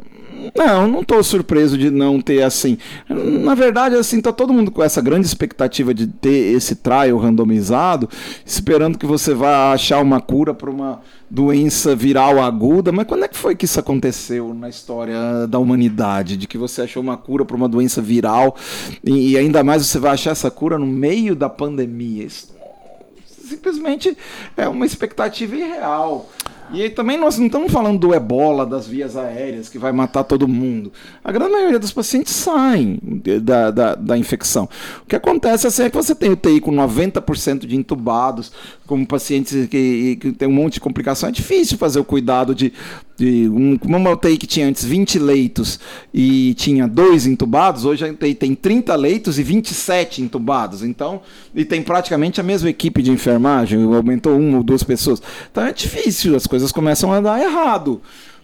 Não, 0.55 0.87
não 0.87 1.01
estou 1.01 1.23
surpreso 1.23 1.77
de 1.77 1.91
não 1.91 2.21
ter 2.21 2.43
assim. 2.43 2.79
Na 3.09 3.57
verdade, 3.57 3.97
assim, 3.97 4.21
tá 4.21 4.33
todo 4.33 4.53
mundo 4.53 4.71
com 4.71 4.83
essa 4.83 5.03
grande 5.03 5.27
expectativa 5.27 5.93
de 5.93 6.07
ter 6.07 6.55
esse 6.55 6.77
trial 6.77 7.19
randomizado, 7.19 8.09
esperando 8.47 8.97
que 8.97 9.05
você 9.05 9.35
vá 9.35 9.73
achar 9.73 10.01
uma 10.01 10.21
cura 10.21 10.55
para 10.55 10.71
uma 10.71 11.01
doença 11.29 11.97
viral 11.97 12.41
aguda. 12.41 12.93
Mas 12.93 13.07
quando 13.07 13.25
é 13.25 13.29
que 13.29 13.37
foi 13.37 13.57
que 13.57 13.65
isso 13.65 13.81
aconteceu 13.81 14.55
na 14.55 14.69
história 14.69 15.47
da 15.49 15.59
humanidade? 15.59 16.37
De 16.37 16.47
que 16.47 16.57
você 16.57 16.83
achou 16.83 17.03
uma 17.03 17.17
cura 17.17 17.45
para 17.45 17.57
uma 17.57 17.69
doença 17.69 18.01
viral 18.01 18.55
e 19.03 19.37
ainda 19.37 19.65
mais 19.65 19.85
você 19.85 19.99
vai 19.99 20.13
achar 20.13 20.31
essa 20.31 20.53
cura 20.53 20.79
no 20.79 20.87
meio 20.87 21.35
da 21.35 21.49
pandemia? 21.49 22.25
Isso 22.25 22.55
simplesmente 23.45 24.17
é 24.57 24.69
uma 24.69 24.87
expectativa 24.87 25.55
irreal. 25.57 26.31
E 26.73 26.83
aí 26.83 26.91
também 26.91 27.17
nós 27.17 27.39
não 27.39 27.47
estamos 27.47 27.71
falando 27.71 27.99
do 27.99 28.15
ebola 28.15 28.65
das 28.65 28.87
vias 28.87 29.17
aéreas 29.17 29.69
que 29.69 29.79
vai 29.79 29.93
matar 29.93 30.25
todo 30.25 30.49
mundo. 30.49 30.93
A 31.23 31.31
grande 31.31 31.53
maioria 31.53 31.79
dos 31.79 31.93
pacientes 31.93 32.33
saem 32.35 32.99
da, 33.43 33.71
da, 33.71 33.95
da 33.95 34.19
infecção. 34.19 34.69
O 35.03 35.07
que 35.07 35.15
acontece 35.15 35.67
assim, 35.67 35.85
é 35.85 35.91
que 35.91 35.97
você 35.97 36.15
tem 36.15 36.31
UTI 36.31 36.61
com 36.61 36.73
90% 36.73 37.67
de 37.67 37.77
entubados, 37.77 38.51
como 38.87 39.07
pacientes 39.07 39.69
que, 39.69 40.17
que 40.17 40.33
tem 40.33 40.49
um 40.49 40.53
monte 40.53 40.75
de 40.75 40.81
complicação. 40.81 41.29
É 41.29 41.33
difícil 41.33 41.79
fazer 41.79 42.01
o 42.01 42.05
cuidado 42.05 42.55
de, 42.55 42.73
de 43.17 43.49
um, 43.49 43.79
uma 43.85 44.11
UTI 44.11 44.37
que 44.37 44.47
tinha 44.47 44.67
antes 44.67 44.85
20 44.85 45.19
leitos 45.19 45.79
e 46.13 46.55
tinha 46.55 46.89
dois 46.89 47.27
entubados, 47.27 47.85
hoje 47.85 48.05
a 48.05 48.11
UTI 48.11 48.35
tem 48.35 48.55
30 48.55 48.95
leitos 48.97 49.39
e 49.39 49.43
27 49.43 50.23
entubados. 50.23 50.83
Então, 50.83 51.21
e 51.55 51.65
tem 51.65 51.83
praticamente 51.83 52.41
a 52.41 52.45
mesma 52.45 52.69
equipe 52.69 53.03
de 53.03 53.11
enfermagem, 53.11 53.83
aumentou 53.83 54.37
uma 54.37 54.59
ou 54.59 54.65
duas 54.65 54.83
pessoas. 54.83 55.23
Então 55.51 55.65
é 55.65 55.73
difícil, 55.73 56.35
as 56.35 56.47
coisas 56.47 56.54
começam 56.73 57.13
a 57.13 57.21
dar 57.21 57.41
errado. 57.41 58.01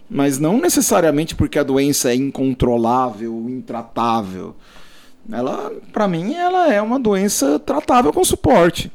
Mas 0.09 0.39
não 0.39 0.59
necessariamente 0.59 1.35
porque 1.35 1.57
a 1.57 1.63
doença 1.63 2.11
é 2.11 2.15
incontrolável, 2.15 3.45
intratável. 3.49 4.55
Ela, 5.31 5.71
para 5.93 6.07
mim, 6.07 6.33
ela 6.33 6.73
é 6.73 6.81
uma 6.81 6.99
doença 6.99 7.57
tratável 7.59 8.11
com 8.11 8.23
suporte. 8.23 8.91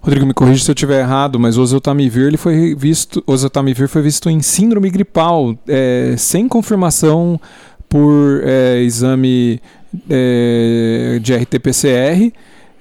Rodrigo, 0.00 0.24
me 0.24 0.32
corrija 0.32 0.64
se 0.64 0.70
eu 0.70 0.74
estiver 0.74 1.00
errado, 1.00 1.38
mas 1.38 1.56
o 1.56 1.62
oseltamivir 1.62 2.26
ele 2.26 2.36
foi 2.36 2.74
visto, 2.74 3.22
oseltamivir 3.26 3.88
foi 3.88 4.00
visto 4.00 4.30
em 4.30 4.40
síndrome 4.40 4.88
gripal, 4.90 5.58
é, 5.66 6.14
sem 6.16 6.46
confirmação 6.46 7.40
por 7.88 8.40
é, 8.44 8.80
exame 8.82 9.60
é, 10.08 11.18
de 11.20 11.34
RT-PCR. 11.34 12.32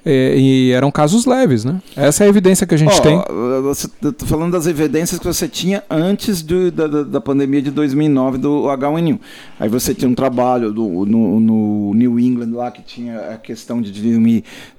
É, 0.09 0.37
e 0.37 0.71
eram 0.71 0.89
casos 0.89 1.25
leves, 1.25 1.65
né? 1.65 1.81
Essa 1.93 2.23
é 2.23 2.27
a 2.27 2.29
evidência 2.29 2.65
que 2.65 2.73
a 2.73 2.77
gente 2.77 2.97
oh, 2.97 3.01
tem. 3.01 3.21
Você 3.63 3.89
tá 3.89 4.25
falando 4.25 4.53
das 4.53 4.65
evidências 4.65 5.19
que 5.19 5.25
você 5.25 5.49
tinha 5.49 5.83
antes 5.89 6.41
do, 6.41 6.71
da, 6.71 7.03
da 7.03 7.19
pandemia 7.19 7.61
de 7.61 7.71
2009 7.71 8.37
do 8.37 8.67
H1N1. 8.67 9.19
Aí 9.59 9.67
você 9.67 9.93
tinha 9.93 10.09
um 10.09 10.15
trabalho 10.15 10.71
do, 10.71 11.05
no, 11.05 11.41
no 11.41 11.93
New 11.93 12.17
England 12.17 12.55
lá 12.55 12.71
que 12.71 12.81
tinha 12.81 13.31
a 13.31 13.37
questão 13.37 13.81
de 13.81 13.91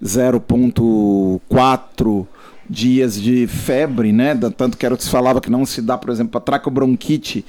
0,4 0.02 2.26
dias 2.70 3.20
de 3.20 3.46
febre, 3.46 4.12
né? 4.12 4.34
Tanto 4.56 4.78
que 4.78 4.86
era 4.86 4.98
se 4.98 5.10
falava 5.10 5.42
que 5.42 5.50
não 5.50 5.66
se 5.66 5.82
dá, 5.82 5.98
por 5.98 6.08
exemplo, 6.08 6.32
para 6.32 6.40
tracobronquite 6.40 7.44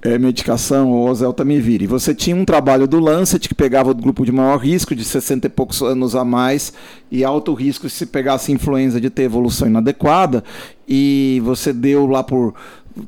é, 0.00 0.18
medicação 0.18 0.90
ou 0.90 1.08
oseltamivir. 1.08 1.82
E 1.82 1.86
você 1.86 2.14
tinha 2.14 2.36
um 2.36 2.44
trabalho 2.44 2.86
do 2.86 3.00
Lancet 3.00 3.48
que 3.48 3.54
pegava 3.54 3.90
o 3.90 3.94
grupo 3.94 4.24
de 4.24 4.32
maior 4.32 4.58
risco, 4.58 4.94
de 4.94 5.04
60 5.04 5.46
e 5.46 5.50
poucos 5.50 5.82
anos 5.82 6.14
a 6.14 6.24
mais, 6.24 6.72
e 7.10 7.24
alto 7.24 7.52
risco 7.52 7.88
se 7.88 8.06
pegasse 8.06 8.52
influenza 8.52 9.00
de 9.00 9.10
ter 9.10 9.24
evolução 9.24 9.66
inadequada, 9.66 10.44
e 10.88 11.42
você 11.44 11.72
deu 11.72 12.06
lá 12.06 12.22
por 12.22 12.54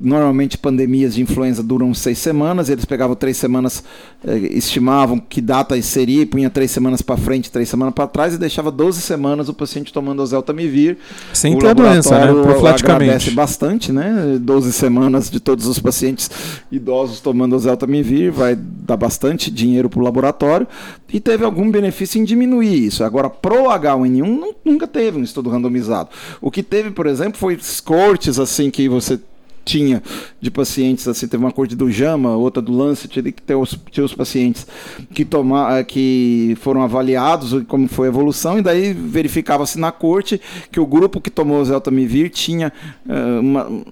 normalmente 0.00 0.59
pandemias 0.59 1.14
de 1.14 1.23
influenza 1.23 1.62
duram 1.62 1.94
seis 1.94 2.18
semanas, 2.18 2.68
eles 2.68 2.85
pegavam 2.85 3.16
três 3.16 3.37
semanas, 3.37 3.82
eh, 4.26 4.37
estimavam 4.52 5.18
que 5.18 5.40
data 5.40 5.80
seria, 5.80 6.23
e 6.23 6.26
punha 6.26 6.50
três 6.50 6.70
semanas 6.70 7.00
para 7.00 7.16
frente, 7.16 7.50
três 7.50 7.68
semanas 7.68 7.94
para 7.94 8.06
trás, 8.06 8.35
e 8.35 8.38
deixava 8.38 8.70
12 8.70 9.00
semanas 9.00 9.49
o 9.49 9.54
paciente 9.54 9.92
tomando 9.92 10.23
oseltamivir. 10.23 10.99
Sem 11.32 11.59
ter 11.59 11.68
a 11.68 11.73
doença, 11.73 12.18
né? 12.18 12.26
Profilaticamente. 12.42 13.04
agradece 13.04 13.30
bastante, 13.30 13.92
né? 13.92 14.38
12 14.40 14.73
semanas 14.73 15.30
de 15.30 15.40
todos 15.40 15.66
os 15.66 15.78
pacientes 15.78 16.30
idosos 16.70 17.20
tomando 17.20 17.56
oseltamivir, 17.56 18.32
vai 18.32 18.56
dar 18.56 18.97
bastante 18.97 19.50
dinheiro 19.50 19.88
para 19.88 20.00
o 20.00 20.02
laboratório, 20.02 20.66
e 21.12 21.18
teve 21.18 21.44
algum 21.44 21.70
benefício 21.70 22.20
em 22.20 22.25
diminuir 22.25 22.87
isso. 22.87 23.02
Agora, 23.02 23.30
pro 23.30 23.64
H1N1 23.64 24.54
nunca 24.64 24.87
teve 24.87 25.18
um 25.18 25.23
estudo 25.23 25.50
randomizado. 25.50 26.11
O 26.40 26.50
que 26.50 26.62
teve, 26.62 26.90
por 26.90 27.06
exemplo, 27.06 27.38
foi 27.38 27.59
cortes 27.85 28.38
assim 28.38 28.70
que 28.70 28.88
você 28.88 29.18
tinha 29.64 30.02
de 30.40 30.50
pacientes, 30.50 31.07
assim, 31.07 31.29
teve 31.29 31.43
uma 31.43 31.52
corte 31.52 31.76
do 31.76 31.90
JAMA, 31.90 32.37
outra 32.37 32.62
do 32.62 32.73
Lancet, 32.73 33.23
que 33.23 33.43
tem 33.43 33.57
os, 33.57 33.79
tinha 33.90 34.05
os 34.05 34.14
pacientes 34.14 34.67
que, 35.12 35.25
toma, 35.25 35.79
eh, 35.79 35.85
que 35.85 36.57
foram 36.61 36.83
avaliados, 36.83 37.62
como 37.64 37.88
foi 37.88 38.09
a 38.09 38.11
evolução, 38.11 38.59
e 38.59 38.62
daí 38.62 38.93
verificava-se 38.93 39.79
na 39.79 39.93
corte 39.93 40.40
que 40.71 40.81
o 40.81 40.87
grupo 40.87 41.21
que 41.21 41.31
tomou 41.31 41.61
o 41.61 41.64
Zeltamivir 41.64 42.31
tinha 42.31 42.73
uh, 43.07 43.40
uma 43.40 43.85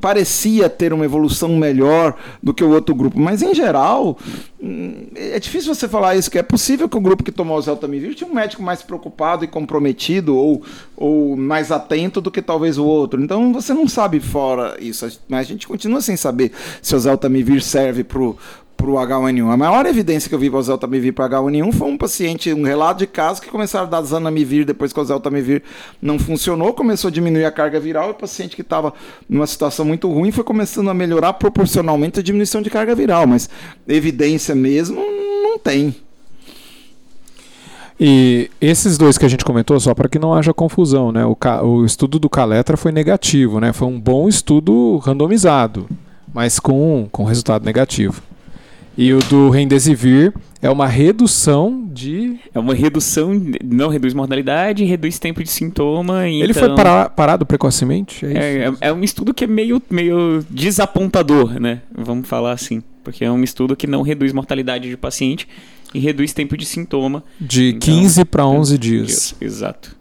parecia 0.00 0.68
ter 0.68 0.92
uma 0.92 1.04
evolução 1.04 1.48
melhor 1.56 2.14
do 2.42 2.52
que 2.52 2.62
o 2.62 2.70
outro 2.70 2.94
grupo, 2.94 3.18
mas 3.18 3.42
em 3.42 3.54
geral 3.54 4.18
hum, 4.60 5.06
é 5.14 5.38
difícil 5.38 5.74
você 5.74 5.88
falar 5.88 6.16
isso, 6.16 6.30
que 6.30 6.38
é 6.38 6.42
possível 6.42 6.88
que 6.88 6.96
o 6.96 7.00
grupo 7.00 7.24
que 7.24 7.32
tomou 7.32 7.56
o 7.56 7.62
Zeltamivir 7.62 8.14
tinha 8.14 8.28
um 8.28 8.34
médico 8.34 8.62
mais 8.62 8.82
preocupado 8.82 9.44
e 9.44 9.48
comprometido 9.48 10.36
ou, 10.36 10.62
ou 10.96 11.36
mais 11.36 11.72
atento 11.72 12.20
do 12.20 12.30
que 12.30 12.42
talvez 12.42 12.78
o 12.78 12.84
outro. 12.84 13.22
Então 13.22 13.52
você 13.52 13.72
não 13.72 13.88
sabe 13.88 14.20
fora 14.20 14.76
isso, 14.80 15.06
mas 15.28 15.40
a 15.40 15.48
gente 15.48 15.66
continua 15.66 16.00
sem 16.00 16.16
saber 16.16 16.52
se 16.82 16.94
o 16.94 16.98
Zeltamivir 16.98 17.62
serve 17.62 18.04
para 18.04 18.20
para 18.76 18.86
o 18.86 18.94
H1N1. 18.94 19.50
A 19.50 19.56
maior 19.56 19.86
evidência 19.86 20.28
que 20.28 20.34
eu 20.34 20.38
vi 20.38 20.50
para 20.50 20.58
o 20.58 20.62
Zeltamivir 20.62 21.12
para 21.12 21.28
H1N1 21.38 21.72
foi 21.72 21.88
um 21.88 21.96
paciente, 21.96 22.52
um 22.52 22.62
relato 22.62 22.98
de 22.98 23.06
caso 23.06 23.40
que 23.40 23.48
começaram 23.48 23.86
a 23.86 23.90
dar 23.90 24.02
Zanamivir 24.02 24.64
depois 24.64 24.92
que 24.92 25.00
o 25.00 25.04
Zeltamivir 25.04 25.62
não 26.00 26.18
funcionou, 26.18 26.72
começou 26.72 27.08
a 27.08 27.10
diminuir 27.10 27.44
a 27.44 27.50
carga 27.50 27.80
viral 27.80 28.08
e 28.08 28.10
o 28.12 28.14
paciente 28.14 28.54
que 28.54 28.62
estava 28.62 28.92
numa 29.28 29.46
situação 29.46 29.84
muito 29.84 30.10
ruim 30.12 30.30
foi 30.30 30.44
começando 30.44 30.90
a 30.90 30.94
melhorar 30.94 31.32
proporcionalmente 31.34 32.20
a 32.20 32.22
diminuição 32.22 32.60
de 32.60 32.70
carga 32.70 32.94
viral, 32.94 33.26
mas 33.26 33.48
evidência 33.88 34.54
mesmo 34.54 35.00
não 35.42 35.58
tem. 35.58 35.94
E 37.98 38.50
esses 38.60 38.98
dois 38.98 39.16
que 39.16 39.24
a 39.24 39.28
gente 39.28 39.44
comentou, 39.44 39.80
só 39.80 39.94
para 39.94 40.08
que 40.08 40.18
não 40.18 40.34
haja 40.34 40.52
confusão, 40.52 41.10
né? 41.10 41.24
O, 41.24 41.36
o 41.64 41.84
estudo 41.84 42.18
do 42.18 42.28
Caletra 42.28 42.76
foi 42.76 42.92
negativo, 42.92 43.58
né? 43.58 43.72
Foi 43.72 43.88
um 43.88 43.98
bom 43.98 44.28
estudo 44.28 44.98
randomizado, 44.98 45.88
mas 46.32 46.60
com, 46.60 47.08
com 47.10 47.24
resultado 47.24 47.64
negativo. 47.64 48.22
E 48.96 49.12
o 49.12 49.18
do 49.18 49.50
Remdesivir 49.50 50.32
é 50.62 50.70
uma 50.70 50.86
redução 50.86 51.86
de. 51.92 52.38
É 52.54 52.58
uma 52.58 52.74
redução, 52.74 53.32
não 53.62 53.88
reduz 53.88 54.14
mortalidade, 54.14 54.84
reduz 54.84 55.18
tempo 55.18 55.42
de 55.42 55.50
sintoma. 55.50 56.26
Ele 56.26 56.50
então... 56.50 56.66
foi 56.66 56.74
para, 56.74 57.10
parado 57.10 57.44
precocemente? 57.44 58.24
É, 58.24 58.30
é, 58.30 58.68
é, 58.68 58.88
é, 58.88 58.92
um 58.92 59.04
estudo 59.04 59.34
que 59.34 59.44
é 59.44 59.46
meio, 59.46 59.82
meio 59.90 60.42
desapontador, 60.48 61.60
né? 61.60 61.82
Vamos 61.94 62.26
falar 62.26 62.52
assim. 62.52 62.82
Porque 63.04 63.22
é 63.24 63.30
um 63.30 63.44
estudo 63.44 63.76
que 63.76 63.86
não 63.86 64.00
reduz 64.02 64.32
mortalidade 64.32 64.88
de 64.88 64.96
paciente 64.96 65.46
e 65.94 65.98
reduz 65.98 66.32
tempo 66.32 66.56
de 66.56 66.64
sintoma. 66.64 67.22
De 67.38 67.68
então, 67.68 67.80
15 67.80 68.24
para 68.24 68.46
11 68.46 68.78
dias. 68.78 69.06
dias. 69.06 69.36
Exato. 69.40 69.94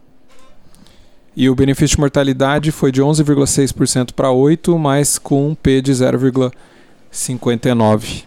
E 1.36 1.50
o 1.50 1.56
benefício 1.56 1.98
de 1.98 2.00
mortalidade 2.00 2.72
foi 2.72 2.94
de 2.94 3.02
11,6% 3.02 4.14
para 4.14 4.30
8%, 4.30 4.80
mas 4.80 5.20
com 5.20 5.50
um 5.50 5.56
P 5.56 5.82
de 5.82 5.92
0,59%. 5.92 8.24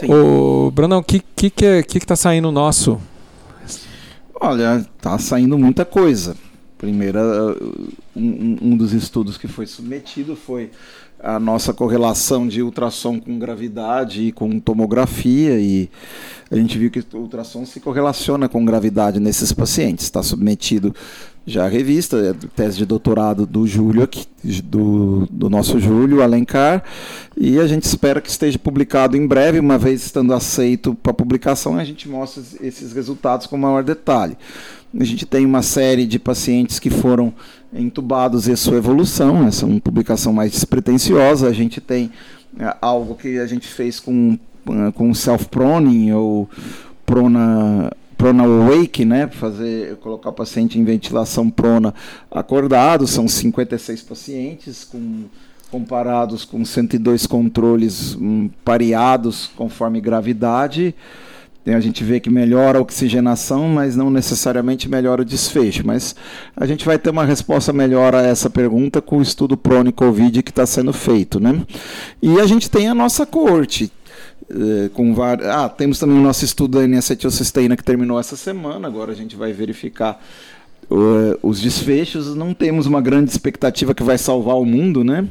Sim. 0.00 0.12
Ô, 0.12 0.72
Brandão, 0.72 0.98
o 0.98 1.04
que, 1.04 1.22
que, 1.36 1.48
que, 1.48 1.64
é, 1.64 1.82
que, 1.82 2.00
que 2.00 2.06
tá 2.06 2.16
saindo 2.16 2.50
nosso? 2.50 3.00
Olha, 4.34 4.84
tá 5.00 5.16
saindo 5.18 5.56
muita 5.56 5.84
coisa. 5.84 6.36
Primeiro, 6.76 7.18
um, 8.14 8.58
um 8.60 8.76
dos 8.76 8.92
estudos 8.92 9.38
que 9.38 9.46
foi 9.46 9.66
submetido 9.66 10.34
foi 10.34 10.72
a 11.24 11.40
nossa 11.40 11.72
correlação 11.72 12.46
de 12.46 12.60
ultrassom 12.62 13.18
com 13.18 13.38
gravidade 13.38 14.24
e 14.24 14.32
com 14.32 14.60
tomografia 14.60 15.58
e 15.58 15.88
a 16.50 16.56
gente 16.56 16.78
viu 16.78 16.90
que 16.90 17.02
o 17.14 17.20
ultrassom 17.20 17.64
se 17.64 17.80
correlaciona 17.80 18.46
com 18.46 18.62
gravidade 18.62 19.18
nesses 19.18 19.50
pacientes. 19.50 20.04
Está 20.04 20.22
submetido 20.22 20.94
já 21.46 21.64
à 21.64 21.68
revista, 21.68 22.18
é 22.18 22.34
tese 22.54 22.76
de 22.76 22.86
doutorado 22.86 23.46
do 23.46 23.66
Júlio 23.66 24.02
aqui, 24.02 24.26
do, 24.62 25.26
do 25.30 25.48
nosso 25.48 25.80
Júlio 25.80 26.22
Alencar, 26.22 26.84
e 27.36 27.58
a 27.58 27.66
gente 27.66 27.84
espera 27.84 28.20
que 28.20 28.30
esteja 28.30 28.58
publicado 28.58 29.16
em 29.16 29.26
breve, 29.26 29.58
uma 29.58 29.76
vez 29.76 30.04
estando 30.04 30.32
aceito 30.32 30.94
para 30.94 31.12
publicação, 31.12 31.76
a 31.76 31.84
gente 31.84 32.08
mostra 32.08 32.42
esses 32.60 32.92
resultados 32.92 33.46
com 33.46 33.56
maior 33.56 33.82
detalhe. 33.82 34.36
A 34.98 35.04
gente 35.04 35.26
tem 35.26 35.44
uma 35.44 35.62
série 35.62 36.06
de 36.06 36.18
pacientes 36.18 36.78
que 36.78 36.90
foram 36.90 37.32
entubados 37.72 38.46
e 38.46 38.56
sua 38.56 38.76
evolução, 38.76 39.46
essa 39.46 39.64
é 39.64 39.68
uma 39.68 39.80
publicação 39.80 40.32
mais 40.32 40.52
despretensiosa. 40.52 41.48
A 41.48 41.52
gente 41.52 41.80
tem 41.80 42.12
é, 42.58 42.76
algo 42.80 43.14
que 43.14 43.38
a 43.38 43.46
gente 43.46 43.66
fez 43.66 43.98
com, 43.98 44.38
é, 44.68 44.92
com 44.92 45.12
self-proning 45.12 46.12
ou 46.12 46.48
prona 47.04 47.90
prona 48.16 48.44
awake, 48.44 49.04
né, 49.04 49.26
fazer 49.26 49.96
colocar 49.96 50.30
o 50.30 50.32
paciente 50.32 50.78
em 50.78 50.84
ventilação 50.84 51.50
prona 51.50 51.92
acordado, 52.30 53.08
são 53.08 53.26
56 53.26 54.02
pacientes 54.02 54.84
com 54.84 55.24
comparados 55.70 56.44
com 56.44 56.64
102 56.64 57.26
controles 57.26 58.14
hum, 58.14 58.48
pareados 58.64 59.50
conforme 59.56 60.00
gravidade, 60.00 60.94
a 61.72 61.80
gente 61.80 62.04
vê 62.04 62.20
que 62.20 62.28
melhora 62.28 62.78
a 62.78 62.82
oxigenação, 62.82 63.68
mas 63.68 63.96
não 63.96 64.10
necessariamente 64.10 64.88
melhora 64.88 65.22
o 65.22 65.24
desfecho. 65.24 65.86
Mas 65.86 66.14
a 66.54 66.66
gente 66.66 66.84
vai 66.84 66.98
ter 66.98 67.10
uma 67.10 67.24
resposta 67.24 67.72
melhor 67.72 68.14
a 68.14 68.22
essa 68.22 68.50
pergunta 68.50 69.00
com 69.00 69.18
o 69.18 69.22
estudo 69.22 69.56
Prone 69.56 69.92
Covid 69.92 70.42
que 70.42 70.50
está 70.50 70.66
sendo 70.66 70.92
feito. 70.92 71.40
Né? 71.40 71.62
E 72.20 72.38
a 72.38 72.46
gente 72.46 72.70
tem 72.70 72.88
a 72.88 72.94
nossa 72.94 73.24
corte. 73.24 73.90
Eh, 74.50 74.90
com 74.92 75.14
var... 75.14 75.42
Ah, 75.42 75.68
temos 75.68 75.98
também 75.98 76.18
o 76.18 76.22
nosso 76.22 76.44
estudo 76.44 76.78
da 76.78 76.84
N-acetilcisteína 76.84 77.76
que 77.76 77.84
terminou 77.84 78.20
essa 78.20 78.36
semana. 78.36 78.86
Agora 78.86 79.12
a 79.12 79.14
gente 79.14 79.34
vai 79.34 79.52
verificar 79.52 80.20
os 81.42 81.60
desfechos, 81.60 82.34
não 82.34 82.52
temos 82.52 82.86
uma 82.86 83.00
grande 83.00 83.30
expectativa 83.30 83.94
que 83.94 84.02
vai 84.02 84.18
salvar 84.18 84.56
o 84.56 84.64
mundo, 84.64 85.02
né? 85.02 85.26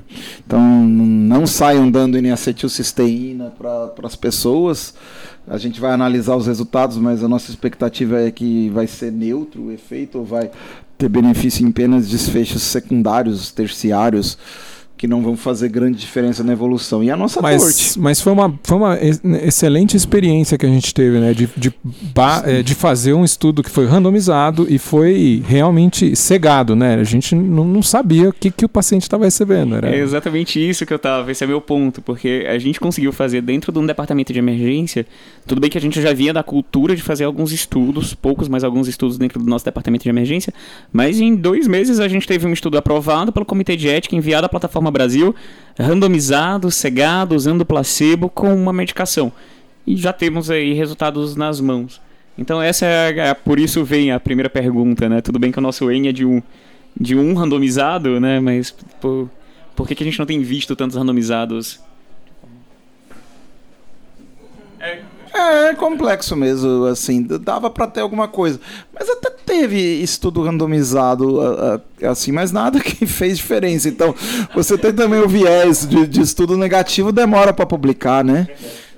Então 0.46 0.62
não 0.62 1.46
saiam 1.46 1.90
dando 1.90 2.18
N-acetilcisteína 2.18 3.54
para 3.58 3.92
as 4.04 4.16
pessoas. 4.16 4.94
A 5.48 5.58
gente 5.58 5.80
vai 5.80 5.92
analisar 5.92 6.36
os 6.36 6.48
resultados, 6.48 6.98
mas 6.98 7.24
a 7.24 7.28
nossa 7.28 7.52
expectativa 7.52 8.22
é 8.22 8.32
que 8.32 8.70
vai 8.70 8.88
ser 8.88 9.12
neutro 9.12 9.64
o 9.64 9.72
efeito 9.72 10.20
ou 10.20 10.26
vai 10.26 10.50
ter 10.98 11.10
benefício 11.10 11.66
em 11.66 11.70
apenas 11.70 12.08
desfechos 12.08 12.62
secundários, 12.62 13.52
terciários 13.52 14.38
que 14.98 15.08
não 15.08 15.22
vão 15.22 15.36
fazer 15.36 15.70
grande 15.70 15.98
diferença 15.98 16.44
na 16.44 16.54
evolução. 16.54 17.04
E 17.04 17.12
a 17.12 17.18
nossa 17.18 17.42
mas, 17.42 17.62
corte. 17.62 18.00
Mas 18.00 18.22
foi 18.22 18.32
uma, 18.32 18.58
foi 18.64 18.78
uma 18.78 18.98
excelente 19.44 19.98
experiência 19.98 20.58
que 20.58 20.66
a 20.66 20.70
gente 20.70 20.94
teve, 20.94 21.20
né? 21.20 21.34
De, 21.34 21.50
de, 21.58 21.74
é, 22.46 22.64
de 22.64 22.76
fazer 22.76 23.14
um 23.14 23.24
estudo 23.24 23.62
que 23.62 23.70
foi 23.70 23.86
randomizado 23.86 24.66
e 24.70 24.78
foi 24.78 25.44
realmente 25.46 26.16
cegado, 26.16 26.76
né? 26.76 26.96
A 26.96 27.04
gente 27.04 27.36
não, 27.36 27.66
não 27.66 27.84
sabia 27.84 28.30
o 28.30 28.34
que, 28.34 28.50
que 28.50 28.64
o 28.64 28.70
paciente 28.70 29.02
estava 29.02 29.26
recebendo. 29.26 29.76
Era... 29.76 29.94
É 29.94 30.00
exatamente 30.00 30.58
isso 30.58 30.86
que 30.86 30.94
eu 30.94 30.98
estava. 30.98 31.30
Esse 31.32 31.44
é 31.44 31.48
meu 31.48 31.60
ponto, 31.60 32.02
porque 32.02 32.46
a 32.48 32.58
gente 32.58 32.80
conseguiu 32.80 33.12
fazer 33.12 33.42
dentro 33.42 33.72
de 33.72 33.80
um 33.80 33.86
departamento 33.86 34.32
de 34.32 34.40
emergência. 34.40 35.06
Tudo 35.46 35.60
bem 35.60 35.70
que 35.70 35.78
a 35.78 35.82
gente 35.82 36.02
já 36.02 36.14
vinha 36.14 36.32
da 36.32 36.44
cultura 36.44 36.96
de 36.96 37.02
fazer 37.02 37.26
alguns 37.26 37.52
estudos, 37.52 38.14
poucos, 38.14 38.48
mas 38.48 38.64
alguns 38.64 38.88
estudos 38.88 39.18
dentro 39.18 39.40
do 39.40 39.50
nosso 39.50 39.66
departamento 39.66 40.04
de 40.04 40.10
emergência. 40.10 40.54
Mas 40.94 41.20
em 41.20 41.36
dois 41.36 41.68
meses 41.68 42.00
a 42.00 42.08
gente 42.08 42.26
teve 42.26 42.48
um 42.48 42.54
estudo 42.54 42.78
aprovado 42.78 43.34
pelo 43.34 43.46
Comitê 43.46 43.76
de 43.76 43.90
Ética, 43.90 44.16
enviado 44.16 44.46
à 44.46 44.50
plataforma 44.50 44.83
Brasil, 44.92 45.36
randomizado, 45.80 46.70
cegado, 46.72 47.36
usando 47.36 47.66
placebo 47.66 48.30
com 48.30 48.54
uma 48.54 48.74
medicação. 48.74 49.32
E 49.86 49.98
já 49.98 50.14
temos 50.14 50.50
aí 50.50 50.74
resultados 50.74 51.36
nas 51.36 51.60
mãos. 51.60 52.02
Então 52.38 52.62
essa 52.62 52.86
é, 52.86 53.30
é 53.30 53.34
por 53.34 53.60
isso 53.60 53.84
vem 53.84 54.12
a 54.12 54.20
primeira 54.20 54.50
pergunta, 54.50 55.08
né? 55.08 55.22
Tudo 55.22 55.40
bem 55.40 55.52
que 55.52 55.60
o 55.60 55.62
nosso 55.62 55.92
N 55.92 56.08
é 56.08 56.12
de 56.12 56.26
um 56.26 56.42
de 57.00 57.16
um 57.16 57.34
randomizado, 57.34 58.20
né? 58.20 58.40
Mas 58.40 58.72
por, 59.02 59.30
por 59.76 59.88
que, 59.88 59.96
que 59.96 60.04
a 60.04 60.06
gente 60.06 60.20
não 60.20 60.26
tem 60.26 60.42
visto 60.42 60.76
tantos 60.76 60.96
randomizados? 60.96 61.80
É, 64.80 65.00
é, 65.34 65.74
complexo 65.74 66.36
mesmo, 66.36 66.86
assim, 66.86 67.24
dava 67.24 67.70
para 67.70 67.88
ter 67.88 68.02
alguma 68.02 68.28
coisa. 68.28 68.60
Mas 68.94 69.10
até 69.10 69.33
teve 69.54 70.02
estudo 70.02 70.42
randomizado, 70.42 71.40
assim, 72.10 72.32
mas 72.32 72.52
nada 72.52 72.80
que 72.80 73.06
fez 73.08 73.38
diferença. 73.38 73.88
Então, 73.88 74.16
você 74.56 74.78
tem 74.78 74.92
também 74.92 75.20
o 75.20 75.28
viés 75.28 75.88
de, 75.88 76.08
de 76.08 76.22
estudo 76.22 76.58
negativo, 76.58 77.12
demora 77.12 77.54
para 77.54 77.66
publicar, 77.66 78.24
né? 78.24 78.48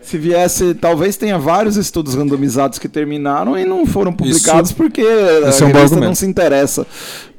Se 0.01 0.17
viesse, 0.17 0.75
talvez 0.75 1.17
tenha 1.17 1.37
vários 1.37 1.75
estudos 1.77 2.13
randomizados 2.13 2.77
que 2.79 2.87
terminaram 2.87 3.57
e 3.57 3.65
não 3.65 3.87
foram 3.87 4.13
publicados 4.13 4.69
Isso, 4.69 4.77
porque 4.77 5.01
a 5.01 5.49
é 5.49 5.63
um 5.63 5.71
revista 5.71 5.99
não 5.99 6.15
se 6.15 6.27
interessa 6.27 6.85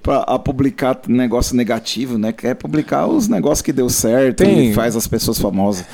para 0.03 0.39
publicar 0.39 0.99
negócio 1.09 1.57
negativo, 1.57 2.19
né? 2.19 2.33
Quer 2.33 2.55
publicar 2.55 3.07
os 3.07 3.29
negócios 3.29 3.63
que 3.63 3.73
deu 3.73 3.89
certo 3.89 4.39
tem. 4.39 4.71
e 4.71 4.75
faz 4.75 4.97
as 4.97 5.07
pessoas 5.07 5.39
famosas. 5.39 5.85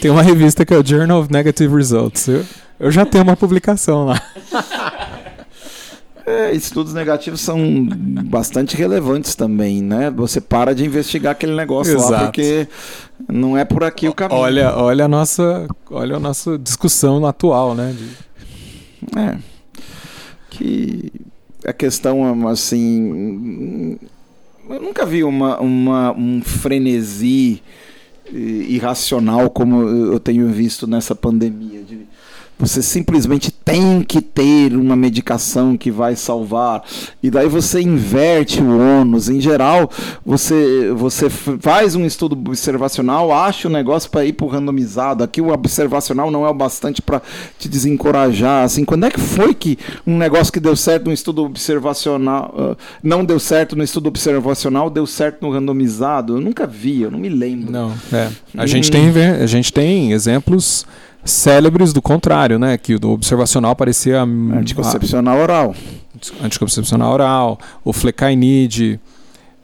Tem 0.00 0.10
uma 0.10 0.22
revista 0.22 0.64
que 0.64 0.74
é 0.74 0.78
o 0.78 0.84
Journal 0.84 1.20
of 1.20 1.30
Negative 1.30 1.74
Results. 1.74 2.28
Eu, 2.28 2.44
eu 2.80 2.90
já 2.90 3.04
tenho 3.06 3.22
uma 3.24 3.36
publicação 3.36 4.06
lá. 4.06 4.20
É, 6.24 6.52
estudos 6.52 6.94
negativos 6.94 7.40
são 7.40 7.58
bastante 8.26 8.76
relevantes 8.76 9.34
também, 9.34 9.82
né? 9.82 10.10
Você 10.10 10.40
para 10.40 10.74
de 10.74 10.84
investigar 10.84 11.32
aquele 11.32 11.54
negócio 11.54 11.94
Exato. 11.94 12.12
lá 12.12 12.24
porque 12.24 12.68
não 13.28 13.58
é 13.58 13.64
por 13.64 13.82
aqui 13.82 14.08
o 14.08 14.14
caminho. 14.14 14.40
Olha, 14.40 14.76
olha 14.76 15.06
a 15.06 15.08
nossa, 15.08 15.66
olha 15.90 16.16
a 16.16 16.20
nossa 16.20 16.56
discussão 16.58 17.26
atual, 17.26 17.74
né? 17.74 17.94
De... 17.96 19.18
É. 19.18 19.36
Que 20.50 21.12
a 21.66 21.72
questão 21.72 22.48
assim, 22.48 23.98
eu 24.70 24.80
nunca 24.80 25.04
vi 25.04 25.24
uma, 25.24 25.58
uma 25.60 26.12
um 26.12 26.40
frenesi 26.40 27.62
irracional 28.32 29.50
como 29.50 29.82
eu 29.82 30.20
tenho 30.20 30.48
visto 30.48 30.86
nessa 30.86 31.14
pandemia. 31.14 31.82
De 31.82 32.06
você 32.62 32.80
simplesmente 32.80 33.50
tem 33.50 34.04
que 34.04 34.20
ter 34.22 34.76
uma 34.76 34.94
medicação 34.94 35.76
que 35.76 35.90
vai 35.90 36.14
salvar. 36.14 36.84
E 37.20 37.28
daí 37.28 37.48
você 37.48 37.80
inverte 37.80 38.62
o 38.62 38.78
ônus. 38.78 39.28
Em 39.28 39.40
geral, 39.40 39.90
você, 40.24 40.92
você 40.94 41.28
faz 41.28 41.96
um 41.96 42.06
estudo 42.06 42.34
observacional, 42.34 43.32
acha 43.32 43.66
o 43.66 43.70
negócio 43.70 44.08
para 44.08 44.24
ir 44.24 44.34
para 44.34 44.46
o 44.46 44.48
randomizado. 44.48 45.24
Aqui 45.24 45.40
o 45.40 45.48
observacional 45.48 46.30
não 46.30 46.46
é 46.46 46.48
o 46.48 46.54
bastante 46.54 47.02
para 47.02 47.20
te 47.58 47.68
desencorajar. 47.68 48.64
Assim, 48.64 48.84
quando 48.84 49.06
é 49.06 49.10
que 49.10 49.18
foi 49.18 49.54
que 49.54 49.76
um 50.06 50.16
negócio 50.16 50.52
que 50.52 50.60
deu 50.60 50.76
certo 50.76 51.06
no 51.06 51.12
estudo 51.12 51.42
observacional, 51.44 52.54
uh, 52.56 52.76
não 53.02 53.24
deu 53.24 53.40
certo 53.40 53.74
no 53.74 53.82
estudo 53.82 54.06
observacional, 54.06 54.88
deu 54.88 55.04
certo 55.04 55.44
no 55.44 55.50
randomizado? 55.50 56.36
Eu 56.36 56.40
nunca 56.40 56.64
vi, 56.64 57.02
eu 57.02 57.10
não 57.10 57.18
me 57.18 57.28
lembro. 57.28 57.72
Não, 57.72 57.92
é. 58.12 58.28
A, 58.56 58.62
hum. 58.62 58.66
gente, 58.68 58.88
tem, 58.88 59.08
a 59.10 59.46
gente 59.46 59.72
tem 59.72 60.12
exemplos 60.12 60.86
célebres 61.24 61.92
do 61.92 62.02
contrário, 62.02 62.58
né? 62.58 62.76
Que 62.76 62.94
o 62.94 63.08
observacional 63.10 63.74
parecia. 63.76 64.22
Anticoncepcional 64.22 65.38
a, 65.38 65.42
oral. 65.42 65.74
Anticoncepcional 66.42 67.12
oral, 67.12 67.58
o 67.84 67.92
flecainide. 67.92 69.00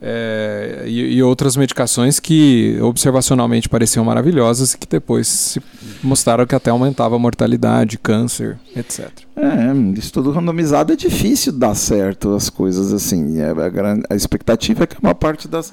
É, 0.01 0.85
e, 0.87 1.17
e, 1.17 1.23
outras 1.25 1.57
medicações 1.57 2.21
que 2.21 2.79
observacionalmente 2.81 3.69
pareciam 3.69 4.05
maravilhosas 4.05 4.73
e 4.73 4.79
que 4.79 4.87
depois 4.87 5.27
se 5.27 5.63
mostraram 6.01 6.47
que 6.47 6.55
até 6.55 6.71
aumentava 6.71 7.17
a 7.17 7.19
mortalidade, 7.19 7.99
câncer, 7.99 8.57
etc. 8.77 9.11
É, 9.35 9.99
estudo 9.99 10.31
randomizado 10.31 10.93
é 10.93 10.97
difícil 10.97 11.51
dar 11.53 11.75
certo 11.75 12.33
as 12.33 12.49
coisas 12.49 12.93
assim. 12.93 13.41
É, 13.41 13.51
a, 13.51 14.15
a 14.15 14.15
expectativa 14.15 14.85
é 14.85 14.87
que 14.87 14.97
uma 15.03 15.17
parte 15.17 15.49
das 15.49 15.73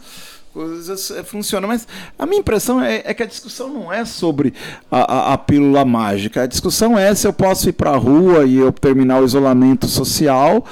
coisas 0.55 1.11
é, 1.11 1.21
funcionam. 1.21 1.67
Mas 1.67 1.85
a 2.17 2.25
minha 2.25 2.39
impressão 2.39 2.81
é, 2.81 3.01
é, 3.03 3.13
que 3.13 3.21
a 3.21 3.25
discussão 3.25 3.67
não 3.67 3.91
é 3.91 4.05
sobre 4.05 4.53
a, 4.89 4.99
a, 5.13 5.33
a, 5.33 5.37
pílula 5.37 5.83
mágica. 5.83 6.43
A 6.43 6.47
discussão 6.47 6.97
é 6.97 7.13
se 7.13 7.27
eu 7.27 7.33
posso 7.33 7.67
ir 7.67 7.73
para 7.73 7.91
a 7.91 7.97
rua 7.97 8.45
e 8.45 8.55
eu 8.55 8.71
terminar 8.71 9.21
o 9.21 9.25
isolamento 9.25 9.85
social 9.87 10.65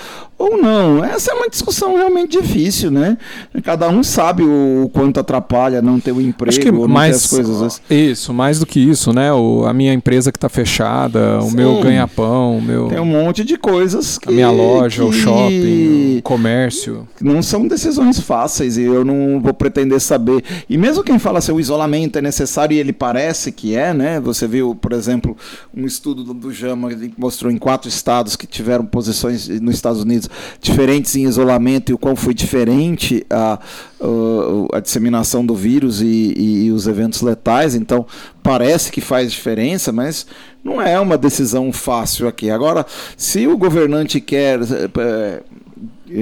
ou 0.44 0.58
não. 0.62 1.04
Essa 1.04 1.32
é 1.32 1.34
uma 1.34 1.50
discussão 1.50 1.96
realmente 1.96 2.40
difícil, 2.40 2.92
né? 2.92 3.18
Cada 3.64 3.90
um 3.90 4.04
sabe 4.04 4.44
o, 4.44 4.90
quanto 4.94 5.20
atrapalha 5.20 5.82
não 5.82 6.00
ter 6.00 6.12
o 6.12 6.18
um 6.18 6.22
emprego, 6.22 6.78
ou 6.78 6.88
não 6.88 6.94
mais, 6.94 7.12
ter 7.12 7.26
as 7.26 7.28
coisas. 7.30 7.62
Assim. 7.62 7.82
Isso, 7.90 8.34
mais 8.34 8.60
do 8.60 8.66
que 8.66 8.80
isso, 8.80 9.14
né? 9.14 9.32
O, 9.32 9.66
a 9.66 9.74
minha 9.74 9.94
empresa 9.94 10.32
que 10.32 10.38
está 10.38 10.50
fechada, 10.50 11.42
Sim. 11.42 11.48
o 11.48 11.52
meu 11.52 11.82
ganha-pão, 11.82 12.58
o 12.58 12.62
meu... 12.62 12.88
Tem 12.88 13.00
um 13.00 13.06
monte 13.06 13.44
de 13.44 13.58
coisas 13.58 14.18
que... 14.18 14.30
A 14.30 14.32
minha 14.32 14.52
loja, 14.52 15.04
que... 15.04 15.10
o 15.10 15.12
shopping, 15.12 16.18
o 16.18 16.22
comércio. 16.22 17.08
Não 17.22 17.42
são 17.42 17.68
decisões 17.68 18.20
fáceis 18.20 18.78
e 18.78 18.84
eu 18.84 19.06
não 19.06 19.42
vou 19.42 19.54
pretender 19.54 20.00
saber. 20.00 20.44
E 20.70 20.78
mesmo 20.78 21.04
quem 21.04 21.20
fala 21.20 21.40
assim, 21.40 21.52
o 21.52 21.60
isolamento 21.60 22.18
é 22.18 22.22
necessário 22.22 22.76
e 22.76 22.80
ele 22.80 22.94
parece 22.94 23.52
que 23.52 23.76
é, 23.76 23.94
né? 23.94 24.20
Você 24.20 24.48
viu, 24.48 24.76
por 24.76 24.94
exemplo, 24.94 25.38
um 25.76 25.86
estudo 25.86 26.24
do, 26.24 26.34
do 26.34 26.52
JAMA 26.52 26.94
que 26.94 27.14
mostrou 27.18 27.52
em 27.52 27.58
quatro 27.58 27.88
estados 27.88 28.36
que 28.36 28.48
tiveram 28.48 28.86
posições 28.86 29.48
nos 29.48 29.76
Estados 29.76 30.02
Unidos 30.02 30.30
diferentes 30.60 31.16
em 31.16 31.24
isolamento 31.24 31.90
e 31.90 31.94
o 31.94 31.98
qual 31.98 32.16
foi 32.16 32.34
diferente 32.34 33.26
a, 33.30 33.60
a, 34.02 34.78
a 34.78 34.80
disseminação 34.80 35.46
do 35.46 35.56
vírus 35.56 36.02
e, 36.02 36.06
e, 36.06 36.66
e, 36.66 36.72
os 36.72 36.88
eventos 36.88 37.22
letais. 37.22 37.76
Então, 37.76 38.06
parece 38.42 38.92
que 38.92 39.02
faz 39.02 39.32
diferença, 39.32 39.92
mas 39.92 40.26
não 40.64 40.82
é 40.82 41.00
uma 41.00 41.18
decisão 41.18 41.72
fácil 41.72 42.28
aqui. 42.28 42.50
Agora, 42.50 42.86
se 43.18 43.48
o 43.48 43.58
governante 43.58 44.20
quer. 44.20 44.60
É, 44.98 45.42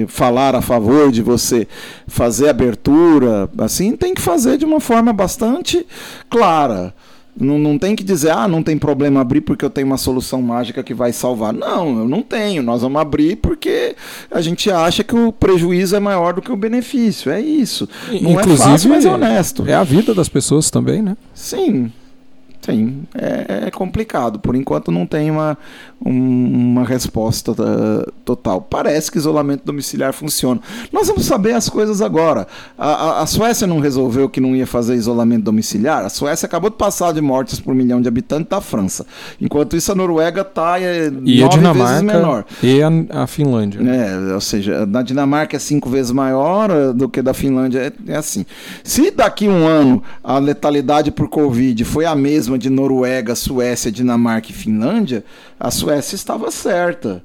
falar 0.06 0.54
a 0.54 0.62
favor 0.62 1.10
de 1.12 1.20
você 1.20 1.68
fazer 2.06 2.48
abertura, 2.48 3.50
assim, 3.58 3.94
tem 3.94 4.14
que 4.14 4.22
fazer 4.22 4.56
de 4.56 4.64
uma 4.64 4.80
forma 4.80 5.12
bastante 5.12 5.86
clara. 6.30 6.94
Não, 7.34 7.58
não 7.58 7.78
tem 7.78 7.96
que 7.96 8.04
dizer, 8.04 8.30
ah, 8.30 8.46
não 8.46 8.62
tem 8.62 8.76
problema 8.76 9.20
abrir 9.20 9.40
porque 9.40 9.64
eu 9.64 9.70
tenho 9.70 9.86
uma 9.86 9.96
solução 9.96 10.42
mágica 10.42 10.82
que 10.82 10.92
vai 10.92 11.12
salvar. 11.12 11.52
Não, 11.52 12.00
eu 12.00 12.08
não 12.08 12.22
tenho. 12.22 12.62
Nós 12.62 12.82
vamos 12.82 13.00
abrir 13.00 13.36
porque 13.36 13.96
a 14.30 14.40
gente 14.40 14.70
acha 14.70 15.02
que 15.02 15.16
o 15.16 15.32
prejuízo 15.32 15.96
é 15.96 16.00
maior 16.00 16.34
do 16.34 16.42
que 16.42 16.52
o 16.52 16.56
benefício. 16.56 17.30
É 17.30 17.40
isso. 17.40 17.88
Não 18.20 18.32
Inclusive, 18.32 18.52
é 18.52 18.56
fácil, 18.56 18.90
mas 18.90 19.04
é 19.04 19.10
honesto. 19.10 19.64
É 19.66 19.74
a 19.74 19.82
vida 19.82 20.14
das 20.14 20.28
pessoas 20.28 20.70
também, 20.70 21.00
né? 21.00 21.16
Sim. 21.32 21.90
Sim, 22.62 23.02
é, 23.12 23.66
é, 23.66 23.70
complicado. 23.72 24.38
Por 24.38 24.54
enquanto 24.54 24.92
não 24.92 25.04
tem 25.04 25.32
uma, 25.32 25.58
um, 26.04 26.70
uma 26.70 26.84
resposta 26.84 27.50
uh, 27.50 28.12
total. 28.24 28.62
Parece 28.62 29.10
que 29.10 29.18
isolamento 29.18 29.62
domiciliar 29.64 30.12
funciona. 30.12 30.60
Nós 30.92 31.08
vamos 31.08 31.24
saber 31.24 31.54
as 31.54 31.68
coisas 31.68 32.00
agora. 32.00 32.46
A, 32.78 32.86
a, 32.86 33.22
a, 33.22 33.26
Suécia 33.26 33.66
não 33.66 33.80
resolveu 33.80 34.28
que 34.28 34.40
não 34.40 34.54
ia 34.54 34.64
fazer 34.66 34.94
isolamento 34.94 35.42
domiciliar. 35.42 36.04
A 36.04 36.08
Suécia 36.08 36.46
acabou 36.46 36.70
de 36.70 36.76
passar 36.76 37.12
de 37.12 37.20
mortes 37.20 37.58
por 37.58 37.74
milhão 37.74 38.00
de 38.00 38.06
habitantes 38.06 38.48
da 38.48 38.60
França. 38.60 39.04
Enquanto 39.40 39.76
isso, 39.76 39.90
a 39.90 39.94
Noruega 39.96 40.42
está 40.42 40.80
é, 40.80 41.10
e 41.24 41.42
a 41.42 41.48
Dinamarca 41.48 42.02
menor. 42.02 42.44
E 42.62 42.80
a, 42.80 43.22
a 43.22 43.26
Finlândia. 43.26 43.80
É, 43.80 44.34
ou 44.34 44.40
seja, 44.40 44.86
na 44.86 45.02
Dinamarca 45.02 45.56
é 45.56 45.58
cinco 45.58 45.90
vezes 45.90 46.12
maior 46.12 46.70
uh, 46.70 46.94
do 46.94 47.08
que 47.08 47.20
da 47.20 47.34
Finlândia. 47.34 47.92
É, 48.06 48.12
é 48.12 48.16
assim. 48.16 48.46
Se 48.84 49.10
daqui 49.10 49.48
um 49.48 49.66
ano 49.66 50.00
a 50.22 50.38
letalidade 50.38 51.10
por 51.10 51.28
Covid 51.28 51.84
foi 51.84 52.04
a 52.04 52.14
mesma 52.14 52.51
de 52.58 52.70
Noruega, 52.70 53.34
Suécia, 53.34 53.90
Dinamarca 53.90 54.50
e 54.50 54.54
Finlândia, 54.54 55.24
a 55.58 55.70
Suécia 55.70 56.14
estava 56.14 56.50
certa. 56.50 57.22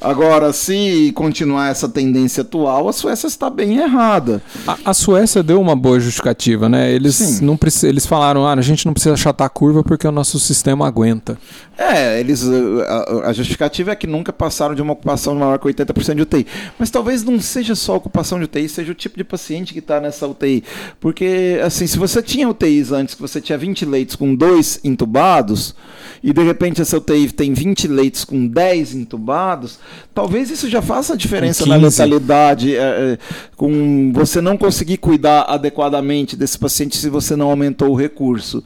Agora, 0.00 0.52
se 0.52 1.10
continuar 1.14 1.70
essa 1.70 1.88
tendência 1.88 2.42
atual, 2.42 2.88
a 2.88 2.92
Suécia 2.92 3.26
está 3.26 3.48
bem 3.48 3.78
errada. 3.78 4.42
A, 4.66 4.76
a 4.86 4.94
Suécia 4.94 5.42
deu 5.42 5.58
uma 5.58 5.74
boa 5.74 5.98
justificativa, 5.98 6.68
né? 6.68 6.92
Eles, 6.92 7.40
não, 7.40 7.58
eles 7.82 8.04
falaram, 8.04 8.46
ah, 8.46 8.52
a 8.52 8.60
gente 8.60 8.84
não 8.84 8.92
precisa 8.92 9.14
achatar 9.14 9.46
a 9.46 9.50
curva 9.50 9.82
porque 9.82 10.06
o 10.06 10.12
nosso 10.12 10.38
sistema 10.38 10.86
aguenta. 10.86 11.38
É, 11.78 12.20
eles, 12.20 12.44
a, 12.46 13.28
a 13.28 13.32
justificativa 13.32 13.92
é 13.92 13.96
que 13.96 14.06
nunca 14.06 14.32
passaram 14.32 14.74
de 14.74 14.82
uma 14.82 14.92
ocupação 14.92 15.34
maior 15.34 15.58
que 15.58 15.66
80% 15.66 16.14
de 16.14 16.22
UTI. 16.22 16.46
Mas 16.78 16.90
talvez 16.90 17.24
não 17.24 17.40
seja 17.40 17.74
só 17.74 17.94
a 17.94 17.96
ocupação 17.96 18.38
de 18.38 18.44
UTI, 18.44 18.68
seja 18.68 18.92
o 18.92 18.94
tipo 18.94 19.16
de 19.16 19.24
paciente 19.24 19.72
que 19.72 19.78
está 19.78 19.98
nessa 19.98 20.26
UTI. 20.26 20.62
Porque, 21.00 21.58
assim, 21.64 21.86
se 21.86 21.98
você 21.98 22.22
tinha 22.22 22.48
UTIs 22.48 22.92
antes, 22.92 23.14
que 23.14 23.22
você 23.22 23.40
tinha 23.40 23.56
20 23.56 23.86
leitos 23.86 24.14
com 24.14 24.34
dois 24.34 24.78
entubados, 24.84 25.74
e 26.22 26.32
de 26.32 26.42
repente 26.42 26.80
essa 26.80 26.96
UTI 26.98 27.32
tem 27.32 27.52
20 27.52 27.88
leitos 27.88 28.24
com 28.24 28.46
10 28.46 28.94
entubados, 28.94 29.78
talvez 30.14 30.50
isso 30.50 30.68
já 30.68 30.80
faça 30.82 31.16
diferença 31.16 31.66
na 31.66 31.76
letalidade, 31.76 32.74
é, 32.74 32.78
é, 32.78 33.18
com 33.56 34.12
você 34.12 34.40
não 34.40 34.56
conseguir 34.56 34.96
cuidar 34.98 35.42
adequadamente 35.42 36.36
desse 36.36 36.58
paciente 36.58 36.96
se 36.96 37.08
você 37.08 37.36
não 37.36 37.50
aumentou 37.50 37.90
o 37.90 37.96
recurso. 37.96 38.62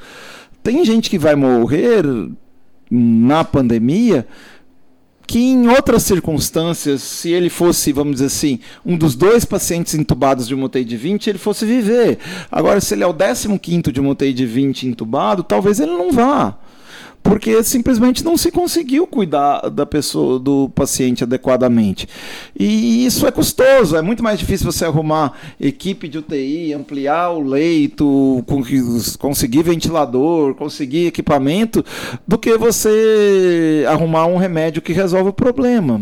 Tem 0.62 0.84
gente 0.84 1.08
que 1.08 1.18
vai 1.18 1.34
morrer 1.34 2.04
na 2.90 3.44
pandemia 3.44 4.26
que 5.26 5.38
em 5.38 5.68
outras 5.68 6.02
circunstâncias, 6.02 7.02
se 7.02 7.30
ele 7.30 7.48
fosse, 7.48 7.92
vamos 7.92 8.14
dizer 8.14 8.26
assim, 8.26 8.58
um 8.84 8.96
dos 8.96 9.14
dois 9.14 9.44
pacientes 9.44 9.94
entubados 9.94 10.48
de 10.48 10.56
uma 10.56 10.66
UTI 10.66 10.84
de 10.84 10.96
20, 10.96 11.30
ele 11.30 11.38
fosse 11.38 11.64
viver. 11.64 12.18
Agora, 12.50 12.80
se 12.80 12.94
ele 12.94 13.04
é 13.04 13.06
o 13.06 13.14
15 13.14 13.92
de 13.92 14.00
uma 14.00 14.10
UTI 14.10 14.32
de 14.32 14.44
20 14.44 14.88
entubado, 14.88 15.44
talvez 15.44 15.78
ele 15.78 15.92
não 15.92 16.10
vá 16.10 16.58
porque 17.22 17.62
simplesmente 17.62 18.24
não 18.24 18.36
se 18.36 18.50
conseguiu 18.50 19.06
cuidar 19.06 19.68
da 19.68 19.84
pessoa, 19.84 20.38
do 20.38 20.68
paciente 20.70 21.24
adequadamente. 21.24 22.08
E 22.58 23.04
isso 23.04 23.26
é 23.26 23.30
custoso, 23.30 23.96
é 23.96 24.02
muito 24.02 24.22
mais 24.22 24.38
difícil 24.38 24.70
você 24.70 24.84
arrumar 24.84 25.32
equipe 25.60 26.08
de 26.08 26.18
UTI, 26.18 26.72
ampliar 26.72 27.30
o 27.30 27.42
leito, 27.42 28.44
conseguir 29.18 29.62
ventilador, 29.62 30.54
conseguir 30.54 31.06
equipamento, 31.06 31.84
do 32.26 32.38
que 32.38 32.56
você 32.56 33.84
arrumar 33.88 34.26
um 34.26 34.36
remédio 34.36 34.82
que 34.82 34.92
resolve 34.92 35.30
o 35.30 35.32
problema. 35.32 36.00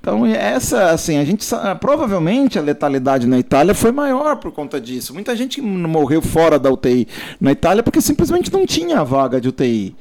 Então, 0.00 0.24
essa, 0.24 0.90
assim, 0.90 1.18
a 1.18 1.24
gente 1.24 1.44
provavelmente 1.80 2.56
a 2.56 2.62
letalidade 2.62 3.26
na 3.26 3.38
Itália 3.38 3.74
foi 3.74 3.90
maior 3.90 4.36
por 4.36 4.52
conta 4.52 4.80
disso. 4.80 5.12
Muita 5.12 5.34
gente 5.34 5.60
morreu 5.60 6.22
fora 6.22 6.58
da 6.58 6.70
UTI 6.70 7.08
na 7.40 7.50
Itália 7.50 7.82
porque 7.82 8.00
simplesmente 8.00 8.52
não 8.52 8.64
tinha 8.64 9.02
vaga 9.02 9.40
de 9.40 9.48
UTI. 9.48 9.96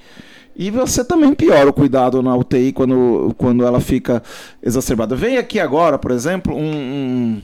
E 0.60 0.72
você 0.72 1.04
também 1.04 1.36
piora 1.36 1.70
o 1.70 1.74
cuidado 1.74 2.22
na 2.24 2.36
UTI 2.36 2.72
quando, 2.72 3.34
quando 3.38 3.64
ela 3.64 3.80
fica 3.80 4.24
exacerbada. 4.62 5.16
Veio 5.16 5.40
aqui 5.40 5.60
agora, 5.60 6.00
por 6.00 6.10
exemplo, 6.10 6.56
um, 6.56 6.62
um, 6.66 7.42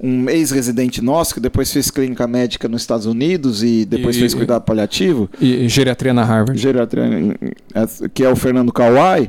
um 0.00 0.30
ex-residente 0.30 1.02
nosso 1.02 1.34
que 1.34 1.40
depois 1.40 1.72
fez 1.72 1.90
clínica 1.90 2.24
médica 2.28 2.68
nos 2.68 2.82
Estados 2.82 3.04
Unidos 3.04 3.64
e 3.64 3.84
depois 3.84 4.14
e, 4.14 4.20
fez 4.20 4.32
cuidado 4.32 4.62
paliativo. 4.62 5.28
E, 5.40 5.64
e 5.64 5.68
geriatria 5.68 6.14
na 6.14 6.22
Harvard. 6.22 6.60
Geriatria, 6.60 7.36
que 8.14 8.22
é 8.22 8.28
o 8.28 8.36
Fernando 8.36 8.72
Kawai 8.72 9.28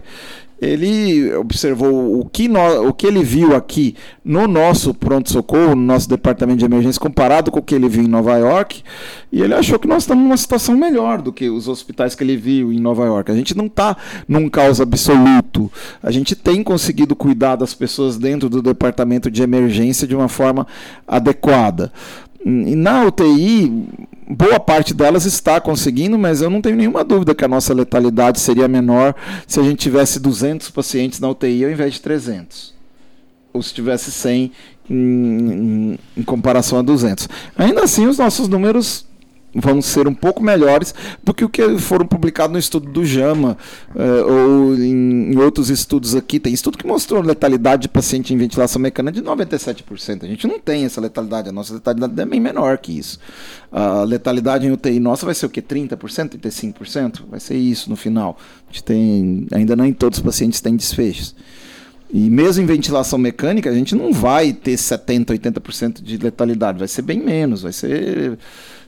ele 0.63 1.33
observou 1.35 2.19
o 2.19 2.25
que, 2.25 2.47
no, 2.47 2.87
o 2.87 2.93
que 2.93 3.05
ele 3.05 3.23
viu 3.23 3.55
aqui 3.55 3.95
no 4.23 4.47
nosso 4.47 4.93
pronto-socorro, 4.93 5.75
no 5.75 5.81
nosso 5.81 6.07
departamento 6.07 6.59
de 6.59 6.65
emergência, 6.65 6.99
comparado 6.99 7.51
com 7.51 7.59
o 7.59 7.63
que 7.63 7.75
ele 7.75 7.89
viu 7.89 8.03
em 8.03 8.07
Nova 8.07 8.37
York, 8.37 8.83
e 9.31 9.41
ele 9.41 9.53
achou 9.53 9.77
que 9.77 9.87
nós 9.87 10.03
estamos 10.03 10.23
numa 10.23 10.37
situação 10.37 10.77
melhor 10.77 11.21
do 11.21 11.33
que 11.33 11.49
os 11.49 11.67
hospitais 11.67 12.15
que 12.15 12.23
ele 12.23 12.37
viu 12.37 12.71
em 12.71 12.79
Nova 12.79 13.05
York. 13.05 13.31
A 13.31 13.35
gente 13.35 13.55
não 13.57 13.65
está 13.65 13.97
num 14.27 14.49
caos 14.49 14.79
absoluto. 14.79 15.71
A 16.01 16.11
gente 16.11 16.35
tem 16.35 16.63
conseguido 16.63 17.15
cuidar 17.15 17.55
das 17.55 17.73
pessoas 17.73 18.17
dentro 18.17 18.49
do 18.49 18.61
departamento 18.61 19.29
de 19.29 19.41
emergência 19.41 20.07
de 20.07 20.15
uma 20.15 20.27
forma 20.27 20.65
adequada. 21.07 21.91
Na 22.45 23.05
UTI, 23.05 23.87
boa 24.27 24.59
parte 24.59 24.93
delas 24.93 25.25
está 25.25 25.61
conseguindo, 25.61 26.17
mas 26.17 26.41
eu 26.41 26.49
não 26.49 26.61
tenho 26.61 26.75
nenhuma 26.75 27.03
dúvida 27.03 27.33
que 27.33 27.45
a 27.45 27.47
nossa 27.47 27.73
letalidade 27.73 28.39
seria 28.39 28.67
menor 28.67 29.15
se 29.47 29.59
a 29.59 29.63
gente 29.63 29.77
tivesse 29.77 30.19
200 30.19 30.69
pacientes 30.69 31.19
na 31.19 31.29
UTI 31.29 31.65
ao 31.65 31.71
invés 31.71 31.93
de 31.93 32.01
300. 32.01 32.73
Ou 33.53 33.61
se 33.61 33.73
tivesse 33.73 34.11
100 34.11 34.51
em, 34.89 34.95
em, 34.95 35.99
em 36.17 36.23
comparação 36.23 36.79
a 36.79 36.81
200. 36.81 37.29
Ainda 37.57 37.83
assim, 37.83 38.07
os 38.07 38.17
nossos 38.17 38.47
números 38.47 39.05
vão 39.53 39.81
ser 39.81 40.07
um 40.07 40.13
pouco 40.13 40.41
melhores 40.41 40.93
do 41.23 41.33
que 41.33 41.43
o 41.43 41.49
que 41.49 41.77
foram 41.77 42.05
publicados 42.05 42.53
no 42.53 42.59
estudo 42.59 42.91
do 42.91 43.05
JAMA 43.05 43.57
uh, 43.95 44.31
ou 44.31 44.75
em, 44.75 45.33
em, 45.33 45.37
outros 45.37 45.69
estudos 45.69 46.15
aqui. 46.15 46.39
Tem 46.39 46.53
estudo 46.53 46.77
que 46.77 46.87
mostrou 46.87 47.21
letalidade 47.21 47.83
de 47.83 47.89
paciente 47.89 48.33
em 48.33 48.37
ventilação 48.37 48.81
mecânica 48.81 49.21
de 49.21 49.27
97%. 49.27 50.23
A 50.23 50.27
gente 50.27 50.47
não 50.47 50.59
tem 50.59 50.85
essa 50.85 50.99
letalidade, 50.99 51.49
a 51.49 51.51
nossa 51.51 51.73
letalidade 51.73 52.19
é 52.19 52.25
bem 52.25 52.39
menor 52.39 52.77
que 52.77 52.97
isso. 52.97 53.19
A 53.71 54.03
letalidade 54.03 54.65
em 54.65 54.71
UTI 54.71 54.99
nossa 54.99 55.25
vai 55.25 55.35
ser 55.35 55.45
o 55.45 55.49
que? 55.49 55.61
30%, 55.61 56.37
35%? 56.37 57.21
Vai 57.29 57.39
ser 57.39 57.55
isso 57.55 57.89
no 57.89 57.95
final. 57.95 58.37
A 58.69 58.71
gente 58.71 58.83
tem, 58.83 59.47
ainda 59.51 59.75
nem 59.75 59.93
todos 59.93 60.19
os 60.19 60.23
pacientes 60.23 60.61
têm 60.61 60.75
desfechos. 60.75 61.35
E 62.13 62.29
mesmo 62.29 62.61
em 62.61 62.67
ventilação 62.67 63.17
mecânica, 63.17 63.71
a 63.71 63.73
gente 63.73 63.95
não 63.95 64.13
vai 64.13 64.53
ter 64.53 64.75
70%, 64.75 65.25
80% 65.25 66.03
de 66.03 66.15
letalidade, 66.17 66.77
vai 66.77 66.87
ser 66.87 67.01
bem 67.01 67.19
menos, 67.19 67.63
vai 67.63 67.73
ser 67.73 68.37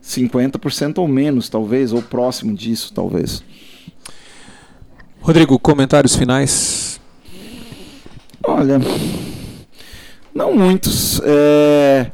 50% 0.03 0.99
ou 0.99 1.07
menos, 1.07 1.49
talvez, 1.49 1.91
ou 1.91 2.03
próximo 2.03 2.55
disso, 2.55 2.93
talvez. 2.93 3.43
Rodrigo, 5.19 5.57
comentários 5.57 6.15
finais? 6.15 7.01
Olha, 8.43 8.79
não 10.31 10.55
muitos. 10.55 11.19
É... 11.23 12.11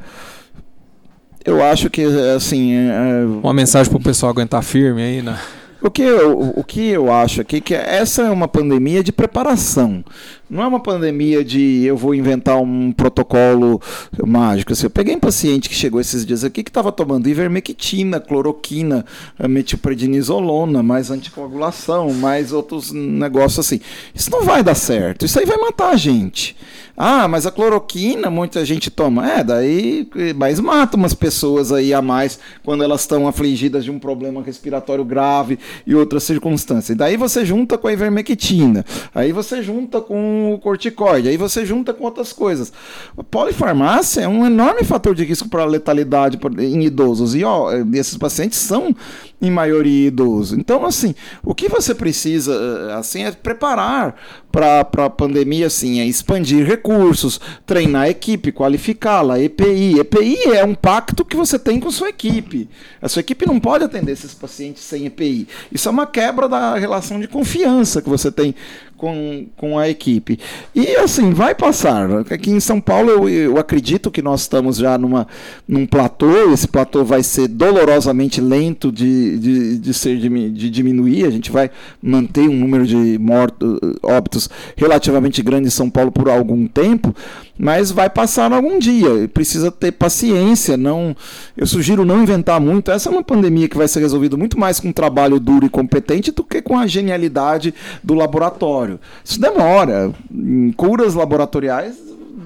Eu 1.44 1.62
acho 1.62 1.90
que, 1.90 2.06
assim. 2.34 2.74
É... 2.74 3.26
Uma 3.44 3.54
mensagem 3.54 3.92
para 3.92 4.00
o 4.00 4.04
pessoal 4.04 4.30
aguentar 4.30 4.64
firme 4.64 5.02
aí, 5.02 5.22
né? 5.22 5.38
O 5.82 5.90
que, 5.90 6.04
eu, 6.04 6.54
o 6.56 6.64
que 6.64 6.90
eu 6.90 7.12
acho 7.12 7.42
aqui 7.42 7.56
é 7.58 7.62
que 7.62 7.74
essa 7.74 8.22
é 8.22 8.30
uma 8.30 8.48
pandemia 8.48 9.04
de 9.04 9.12
preparação. 9.12 10.06
Não 10.52 10.64
é 10.64 10.68
uma 10.68 10.82
pandemia 10.82 11.46
de 11.46 11.86
eu 11.86 11.96
vou 11.96 12.14
inventar 12.14 12.58
um 12.58 12.92
protocolo 12.92 13.82
mágico. 14.28 14.74
Assim, 14.74 14.86
eu 14.86 14.90
peguei 14.90 15.16
um 15.16 15.20
paciente 15.20 15.70
que 15.70 15.74
chegou 15.74 16.02
esses 16.02 16.26
dias 16.26 16.44
aqui 16.44 16.62
que 16.62 16.70
estava 16.70 16.92
tomando 16.92 17.30
ivermectina, 17.30 18.20
cloroquina, 18.20 19.06
metilprednisolona, 19.40 20.84
mais 20.84 21.10
anticoagulação, 21.10 22.14
mais 22.14 22.52
outros 22.52 22.92
negócios 22.92 23.66
assim. 23.66 23.80
Isso 24.14 24.30
não 24.30 24.44
vai 24.44 24.62
dar 24.62 24.76
certo. 24.76 25.24
Isso 25.24 25.40
aí 25.40 25.46
vai 25.46 25.56
matar 25.56 25.92
a 25.92 25.96
gente. 25.96 26.54
Ah, 26.98 27.28
mas 27.30 27.46
a 27.46 27.52
cloroquina 27.52 28.30
muita 28.30 28.66
gente 28.66 28.92
toma. 28.92 29.28
É, 29.32 29.44
daí. 29.44 30.08
Mas 30.36 30.60
mata 30.60 30.98
umas 30.98 31.14
pessoas 31.14 31.72
aí 31.72 31.94
a 31.94 32.02
mais 32.02 32.38
quando 32.62 32.84
elas 32.84 33.02
estão 33.02 33.26
afligidas 33.26 33.86
de 33.86 33.90
um 33.90 33.98
problema 33.98 34.44
respiratório 34.44 35.06
grave 35.06 35.58
e 35.88 35.96
outras 35.96 36.24
circunstâncias. 36.24 36.98
Daí 36.98 37.16
você 37.16 37.46
junta 37.46 37.78
com 37.78 37.88
a 37.88 37.94
ivermectina. 37.94 38.86
Aí 39.16 39.32
você 39.32 39.64
junta 39.64 40.02
com 40.02 40.41
o 40.42 40.58
corticoide, 40.58 41.30
aí 41.30 41.38
você 41.38 41.66
junta 41.66 41.94
com 41.94 42.04
outras 42.04 42.32
coisas. 42.32 42.72
A 43.18 43.24
polifarmácia 43.24 44.22
é 44.22 44.28
um 44.28 44.46
enorme 44.46 44.84
fator 44.84 45.14
de 45.14 45.24
risco 45.24 45.50
para 45.50 45.66
letalidade 45.66 46.40
em 46.60 46.84
idosos. 46.84 47.36
E 47.36 47.44
ó, 47.44 47.72
esses 47.94 48.18
pacientes 48.18 48.60
são 48.60 48.96
em 49.42 49.50
maioria 49.50 50.08
idosos. 50.08 50.58
Então, 50.58 50.86
assim, 50.86 51.16
o 51.44 51.56
que 51.56 51.68
você 51.68 51.96
precisa 51.96 52.54
eh, 52.54 52.94
assim 52.94 53.24
é 53.24 53.32
preparar 53.32 54.16
para 54.52 55.06
a 55.06 55.10
pandemia, 55.10 55.68
assim, 55.68 56.00
é 56.00 56.06
expandir 56.06 56.66
recursos, 56.66 57.40
treinar 57.66 58.04
a 58.04 58.10
equipe, 58.10 58.52
qualificá-la, 58.52 59.40
EPI. 59.40 60.00
EPI 60.00 60.44
é 60.54 60.64
um 60.64 60.76
pacto 60.76 61.26
que 61.26 61.36
você 61.36 61.58
tem 61.58 61.80
com 61.80 61.90
sua 61.90 62.10
equipe. 62.10 62.70
A 63.02 63.10
sua 63.10 63.22
equipe 63.22 63.48
não 63.48 63.60
pode 63.60 63.84
atender 63.84 64.12
esses 64.12 64.34
pacientes 64.34 64.84
sem 64.84 65.06
EPI. 65.06 65.48
Isso 65.72 65.88
é 65.88 65.92
uma 65.92 66.06
quebra 66.06 66.48
da 66.48 66.76
relação 66.76 67.20
de 67.20 67.28
confiança 67.28 68.02
que 68.02 68.10
você 68.10 68.32
tem 68.32 68.54
com, 69.02 69.48
com 69.58 69.80
a 69.80 69.90
equipe. 69.90 70.38
E 70.76 70.96
assim, 70.98 71.32
vai 71.32 71.56
passar. 71.56 72.08
Aqui 72.32 72.52
em 72.52 72.60
São 72.60 72.80
Paulo, 72.80 73.10
eu, 73.10 73.28
eu 73.28 73.58
acredito 73.58 74.12
que 74.12 74.22
nós 74.22 74.42
estamos 74.42 74.78
já 74.78 74.96
numa, 74.96 75.28
num 75.68 75.88
platô. 75.88 76.54
Esse 76.54 76.68
platô 76.68 77.04
vai 77.04 77.24
ser 77.24 77.48
dolorosamente 77.48 78.40
lento 78.40 78.92
de, 78.92 79.40
de, 79.40 79.78
de, 79.80 79.94
ser, 79.96 80.18
de 80.20 80.70
diminuir. 80.70 81.26
A 81.26 81.32
gente 81.32 81.52
vai 81.52 81.72
manter 82.00 82.48
um 82.48 82.56
número 82.56 82.86
de 82.86 83.18
mortos, 83.18 83.80
óbitos 84.04 84.48
relativamente 84.78 85.42
grande 85.42 85.68
em 85.68 85.72
São 85.72 85.90
Paulo 85.90 86.12
por 86.12 86.30
algum 86.30 86.68
tempo, 86.68 87.16
mas 87.62 87.92
vai 87.92 88.10
passar 88.10 88.52
algum 88.52 88.80
dia. 88.80 89.30
Precisa 89.32 89.72
ter 89.72 89.92
paciência. 89.92 90.76
Não, 90.76 91.16
eu 91.56 91.68
sugiro 91.68 92.04
não 92.04 92.24
inventar 92.24 92.60
muito. 92.60 92.90
Essa 92.90 93.10
é 93.10 93.12
uma 93.12 93.24
pandemia 93.24 93.70
que 93.70 93.78
vai 93.78 93.88
ser 93.88 94.00
resolvida 94.00 94.36
muito 94.36 94.60
mais 94.60 94.80
com 94.80 94.92
trabalho 94.92 95.40
duro 95.40 95.66
e 95.66 95.70
competente 95.70 96.32
do 96.32 96.44
que 96.44 96.62
com 96.62 96.78
a 96.78 96.88
genialidade 96.88 97.74
do 98.04 98.14
laboratório 98.14 98.32
laboratório. 98.32 99.00
Isso 99.24 99.40
demora. 99.40 100.12
Em 100.34 100.72
curas 100.72 101.14
laboratoriais 101.14 101.96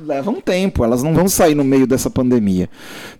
levam 0.05 0.41
tempo, 0.41 0.83
elas 0.83 1.01
não 1.01 1.13
vão 1.13 1.27
sair 1.27 1.55
no 1.55 1.63
meio 1.63 1.87
dessa 1.87 2.09
pandemia. 2.09 2.69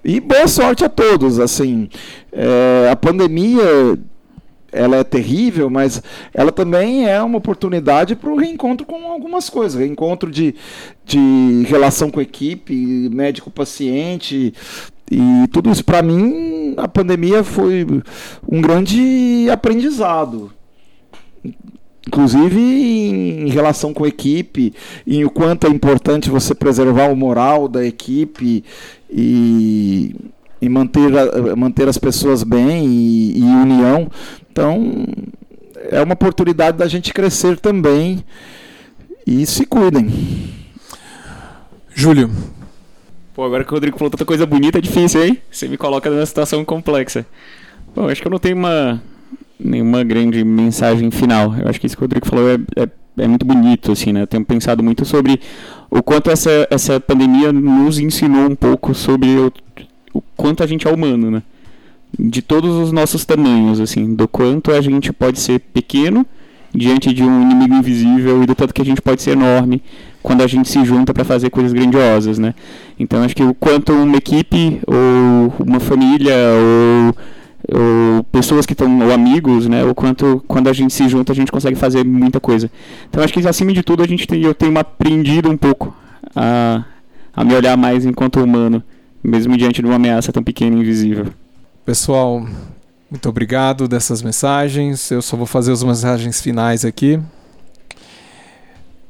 E 0.04 0.20
boa 0.20 0.48
sorte 0.48 0.84
a 0.84 0.90
todos. 0.90 1.40
Assim, 1.40 1.90
é, 2.32 2.90
a 2.92 2.96
pandemia 2.96 3.98
ela 4.76 4.98
é 4.98 5.04
terrível, 5.04 5.70
mas 5.70 6.02
ela 6.34 6.52
também 6.52 7.08
é 7.08 7.22
uma 7.22 7.38
oportunidade 7.38 8.16
para 8.16 8.30
o 8.30 8.36
reencontro 8.36 8.86
com 8.86 9.12
algumas 9.12 9.50
coisas, 9.50 9.80
reencontro 9.80 10.30
de, 10.30 10.56
de 11.06 11.64
relação 11.68 12.12
com 12.12 12.22
equipe, 12.22 13.10
médico-paciente, 13.10 14.54
e 15.12 15.48
tudo 15.52 15.72
isso. 15.72 15.84
Para 15.84 16.02
mim 16.02 16.74
a 16.78 16.88
pandemia 16.88 17.44
foi 17.44 17.86
um 18.48 18.62
grande 18.62 19.48
aprendizado. 19.52 20.52
Inclusive 22.08 22.60
em 22.60 23.50
relação 23.50 23.94
com 23.94 24.04
a 24.04 24.08
equipe, 24.08 24.74
em 25.08 25.26
o 25.26 25.30
quanto 25.30 25.66
é 25.66 25.70
importante 25.70 26.30
você 26.30 26.54
preservar 26.54 27.10
o 27.10 27.16
moral 27.16 27.68
da 27.68 27.84
equipe 27.86 28.64
e, 29.10 30.16
e 30.62 30.70
manter, 30.70 31.10
manter 31.58 31.88
as 31.88 31.98
pessoas 31.98 32.44
bem 32.44 32.86
e, 32.86 33.40
e 33.40 33.44
união. 33.44 34.08
Então, 34.56 35.06
é 35.92 36.02
uma 36.02 36.14
oportunidade 36.14 36.78
da 36.78 36.88
gente 36.88 37.14
crescer 37.14 37.60
também 37.60 38.24
e 39.28 39.46
se 39.46 39.66
cuidem. 39.66 40.10
Júlio. 41.94 42.32
Pô, 43.34 43.44
agora 43.44 43.66
que 43.66 43.72
o 43.72 43.74
Rodrigo 43.74 43.98
falou 43.98 44.10
tanta 44.10 44.24
coisa 44.24 44.46
bonita, 44.46 44.78
é 44.78 44.82
difícil, 44.82 45.26
hein? 45.26 45.42
Você 45.52 45.68
me 45.68 45.76
coloca 45.76 46.10
numa 46.10 46.26
situação 46.26 46.64
complexa. 46.64 47.26
Bom, 47.94 48.08
acho 48.08 48.22
que 48.22 48.28
eu 48.28 48.32
não 48.32 48.40
tenho 48.40 48.56
uma, 48.56 49.04
nenhuma 49.60 50.06
grande 50.06 50.42
mensagem 50.46 51.12
final. 51.12 51.54
Eu 51.58 51.68
acho 51.68 51.78
que 51.78 51.88
isso 51.88 51.98
que 51.98 52.04
o 52.04 52.06
Rodrigo 52.06 52.26
falou 52.26 52.50
é, 52.50 52.56
é, 52.78 52.90
é, 53.18 53.28
muito 53.28 53.46
bonito, 53.46 53.92
assim, 53.92 54.14
né? 54.14 54.22
Eu 54.22 54.28
tenho 54.28 54.46
pensado 54.46 54.82
muito 54.82 55.04
sobre 55.04 55.38
o 55.92 56.02
quanto 56.02 56.32
essa, 56.32 56.66
essa 56.72 56.98
pandemia 56.98 57.52
nos 57.52 58.00
ensinou 58.00 58.50
um 58.50 58.56
pouco 58.56 58.96
sobre 58.96 59.38
o, 59.38 59.52
o 60.14 60.22
quanto 60.38 60.64
a 60.64 60.66
gente 60.66 60.88
é 60.88 60.90
humano, 60.90 61.30
né? 61.30 61.44
De 62.18 62.42
todos 62.42 62.76
os 62.76 62.92
nossos 62.92 63.26
tamanhos, 63.26 63.80
assim, 63.80 64.14
do 64.16 64.28
quanto 64.28 64.72
a 64.72 64.80
gente 64.80 65.12
pode 65.12 65.40
ser 65.40 65.60
pequeno 65.60 66.26
diante 66.74 67.14
de 67.14 67.24
um 67.24 67.42
inimigo 67.42 67.74
invisível 67.74 68.44
e 68.44 68.46
do 68.46 68.56
tanto 68.56 68.74
que 68.74 68.82
a 68.82 68.86
gente 68.86 69.02
pode 69.02 69.22
ser 69.22 69.32
enorme 69.32 69.82
quando 70.22 70.42
a 70.42 70.48
gente 70.48 70.70
se 70.70 70.84
junta 70.84 71.14
para 71.14 71.24
fazer 71.24 71.50
coisas 71.50 71.72
grandiosas, 71.72 72.38
né? 72.38 72.54
Então 73.00 73.24
acho 73.24 73.36
que 73.36 73.44
o 73.44 73.54
quanto 73.54 73.94
uma 73.94 74.18
equipe 74.18 74.82
ou 74.88 75.54
uma 75.66 75.80
família 75.80 76.34
ou 76.36 77.16
ou 77.68 78.24
pessoas 78.26 78.66
que 78.66 78.74
estão 78.74 79.00
ou 79.00 79.12
amigos, 79.12 79.68
né, 79.68 79.84
o 79.84 79.96
quanto 79.96 80.44
quando 80.48 80.68
a 80.68 80.74
gente 80.74 80.94
se 80.94 81.10
junta 81.10 81.32
a 81.32 81.36
gente 81.36 81.52
consegue 81.52 81.76
fazer 81.76 82.04
muita 82.06 82.40
coisa. 82.40 82.70
Então 83.10 83.24
acho 83.24 83.34
que 83.34 83.48
acima 83.48 83.74
de 83.74 83.82
tudo 83.82 84.04
a 84.04 84.08
gente 84.08 84.28
tem, 84.28 84.42
eu 84.44 84.54
tenho 84.54 84.78
aprendido 84.78 85.50
um 85.50 85.58
pouco 85.58 85.96
a, 86.36 86.84
a 87.34 87.44
me 87.44 87.56
olhar 87.56 87.76
mais 87.76 88.06
enquanto 88.06 88.40
humano, 88.40 88.84
mesmo 89.24 89.58
diante 89.58 89.82
de 89.82 89.88
uma 89.88 89.96
ameaça 89.96 90.32
tão 90.32 90.44
pequena 90.44 90.76
e 90.76 90.80
invisível. 90.82 91.26
Pessoal, 91.86 92.46
muito 93.12 93.30
obrigado 93.30 93.88
dessas 93.88 94.24
mensagens. 94.24 95.12
Eu 95.12 95.22
só 95.22 95.38
vou 95.38 95.46
fazer 95.46 95.72
as 95.72 95.84
mensagens 95.84 96.42
finais 96.42 96.84
aqui. 96.84 97.22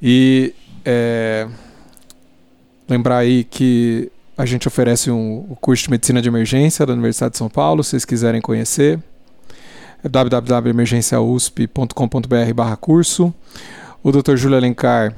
E 0.01 0.53
é, 0.83 1.47
lembrar 2.89 3.19
aí 3.19 3.45
que 3.45 4.11
a 4.38 4.45
gente 4.45 4.67
oferece 4.67 5.09
um, 5.09 5.55
curso 5.61 5.85
de 5.85 5.91
Medicina 5.91 6.21
de 6.21 6.27
Emergência 6.27 6.85
da 6.85 6.91
Universidade 6.91 7.31
de 7.31 7.38
São 7.38 7.47
Paulo, 7.47 7.81
se 7.81 7.91
vocês 7.91 8.03
quiserem 8.03 8.41
conhecer. 8.41 8.99
É 10.03 10.09
www.emergenciausp.com.br 10.09 12.53
barra 12.53 12.75
curso. 12.75 13.33
O 14.03 14.11
Dr. 14.11 14.35
Júlio 14.35 14.57
Alencar, 14.57 15.15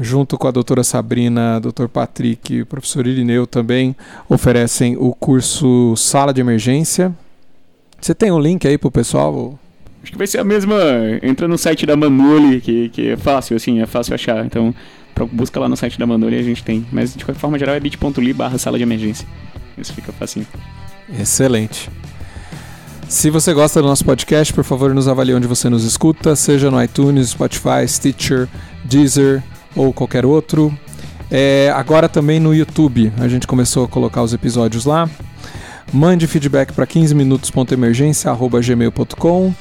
junto 0.00 0.38
com 0.38 0.48
a 0.48 0.50
doutora 0.50 0.82
Sabrina, 0.82 1.60
Dr. 1.60 1.86
Patrick 1.86 2.54
e 2.54 2.62
o 2.62 2.66
professor 2.66 3.06
Irineu 3.06 3.46
também 3.46 3.94
oferecem 4.28 4.96
o 4.98 5.14
curso 5.14 5.94
Sala 5.96 6.32
de 6.32 6.40
Emergência. 6.40 7.14
Você 8.00 8.14
tem 8.14 8.32
um 8.32 8.40
link 8.40 8.66
aí 8.66 8.78
pro 8.78 8.90
pessoal? 8.90 9.58
Acho 10.02 10.12
que 10.12 10.18
vai 10.18 10.26
ser 10.26 10.38
a 10.38 10.44
mesma. 10.44 10.76
Entra 11.22 11.46
no 11.46 11.58
site 11.58 11.84
da 11.84 11.94
Manuli, 11.94 12.62
que, 12.62 12.88
que 12.88 13.10
é 13.10 13.16
fácil, 13.18 13.56
assim, 13.56 13.80
é 13.80 13.86
fácil 13.86 14.14
achar. 14.14 14.44
Então, 14.46 14.74
busca 15.30 15.60
lá 15.60 15.68
no 15.68 15.76
site 15.76 15.98
da 15.98 16.06
Mandori 16.06 16.36
a 16.36 16.42
gente 16.42 16.64
tem. 16.64 16.86
Mas 16.90 17.14
de 17.14 17.22
qualquer 17.22 17.38
forma 17.38 17.58
geral 17.58 17.74
é 17.74 17.80
bit.ly 17.80 18.32
barra 18.32 18.56
sala 18.56 18.78
de 18.78 18.82
emergência. 18.82 19.28
Isso 19.76 19.92
fica 19.92 20.10
facinho. 20.12 20.46
Excelente. 21.18 21.90
Se 23.06 23.28
você 23.28 23.52
gosta 23.52 23.82
do 23.82 23.88
nosso 23.88 24.04
podcast, 24.04 24.54
por 24.54 24.64
favor, 24.64 24.94
nos 24.94 25.08
avalie 25.08 25.34
onde 25.34 25.46
você 25.46 25.68
nos 25.68 25.84
escuta, 25.84 26.34
seja 26.36 26.70
no 26.70 26.82
iTunes, 26.82 27.30
Spotify, 27.30 27.86
Stitcher, 27.86 28.48
Deezer 28.84 29.42
ou 29.74 29.92
qualquer 29.92 30.24
outro. 30.24 30.72
É, 31.30 31.70
agora 31.74 32.08
também 32.08 32.40
no 32.40 32.54
YouTube, 32.54 33.12
a 33.18 33.28
gente 33.28 33.46
começou 33.46 33.84
a 33.84 33.88
colocar 33.88 34.22
os 34.22 34.32
episódios 34.32 34.84
lá. 34.84 35.08
Mande 35.92 36.26
feedback 36.26 36.72
para 36.72 36.86
15minutos.emergência.gmail.com 36.86 39.54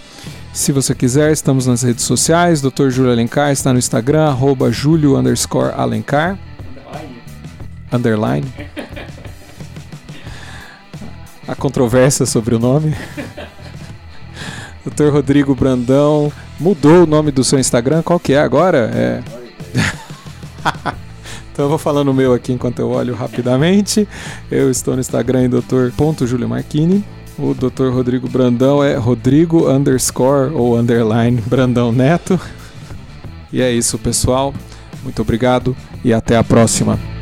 se 0.51 0.71
você 0.71 0.95
quiser, 0.95 1.31
estamos 1.31 1.67
nas 1.67 1.83
redes 1.83 2.03
sociais. 2.03 2.61
Dr. 2.61 2.89
Júlio 2.89 3.11
Alencar 3.11 3.51
está 3.51 3.71
no 3.71 3.79
Instagram, 3.79 4.25
arroba 4.25 4.71
Júlio 4.71 5.17
underscore 5.17 5.73
Alencar. 5.75 6.37
Underline. 7.91 8.45
A 11.47 11.55
controvérsia 11.55 12.25
sobre 12.25 12.55
o 12.55 12.59
nome. 12.59 12.95
Dr. 14.85 15.09
Rodrigo 15.11 15.55
Brandão 15.55 16.31
mudou 16.59 17.03
o 17.03 17.07
nome 17.07 17.31
do 17.31 17.43
seu 17.43 17.59
Instagram. 17.59 18.01
Qual 18.01 18.19
que 18.19 18.33
é 18.33 18.39
agora? 18.39 18.91
É. 18.93 19.38
então 21.51 21.65
eu 21.65 21.69
vou 21.69 21.77
falando 21.77 22.09
o 22.09 22.13
meu 22.13 22.33
aqui 22.33 22.51
enquanto 22.51 22.79
eu 22.79 22.89
olho 22.89 23.13
rapidamente. 23.15 24.07
Eu 24.49 24.69
estou 24.69 24.95
no 24.95 24.99
Instagram 24.99 25.45
em. 25.45 25.49
Marquini. 26.47 27.03
O 27.37 27.53
Dr. 27.53 27.89
Rodrigo 27.89 28.27
Brandão 28.27 28.83
é 28.83 28.95
Rodrigo 28.95 29.69
underscore 29.69 30.53
ou 30.53 30.77
underline 30.77 31.41
Brandão 31.41 31.91
Neto. 31.91 32.39
E 33.51 33.61
é 33.61 33.71
isso, 33.71 33.97
pessoal. 33.97 34.53
Muito 35.03 35.21
obrigado 35.21 35.75
e 36.03 36.13
até 36.13 36.35
a 36.35 36.43
próxima. 36.43 37.18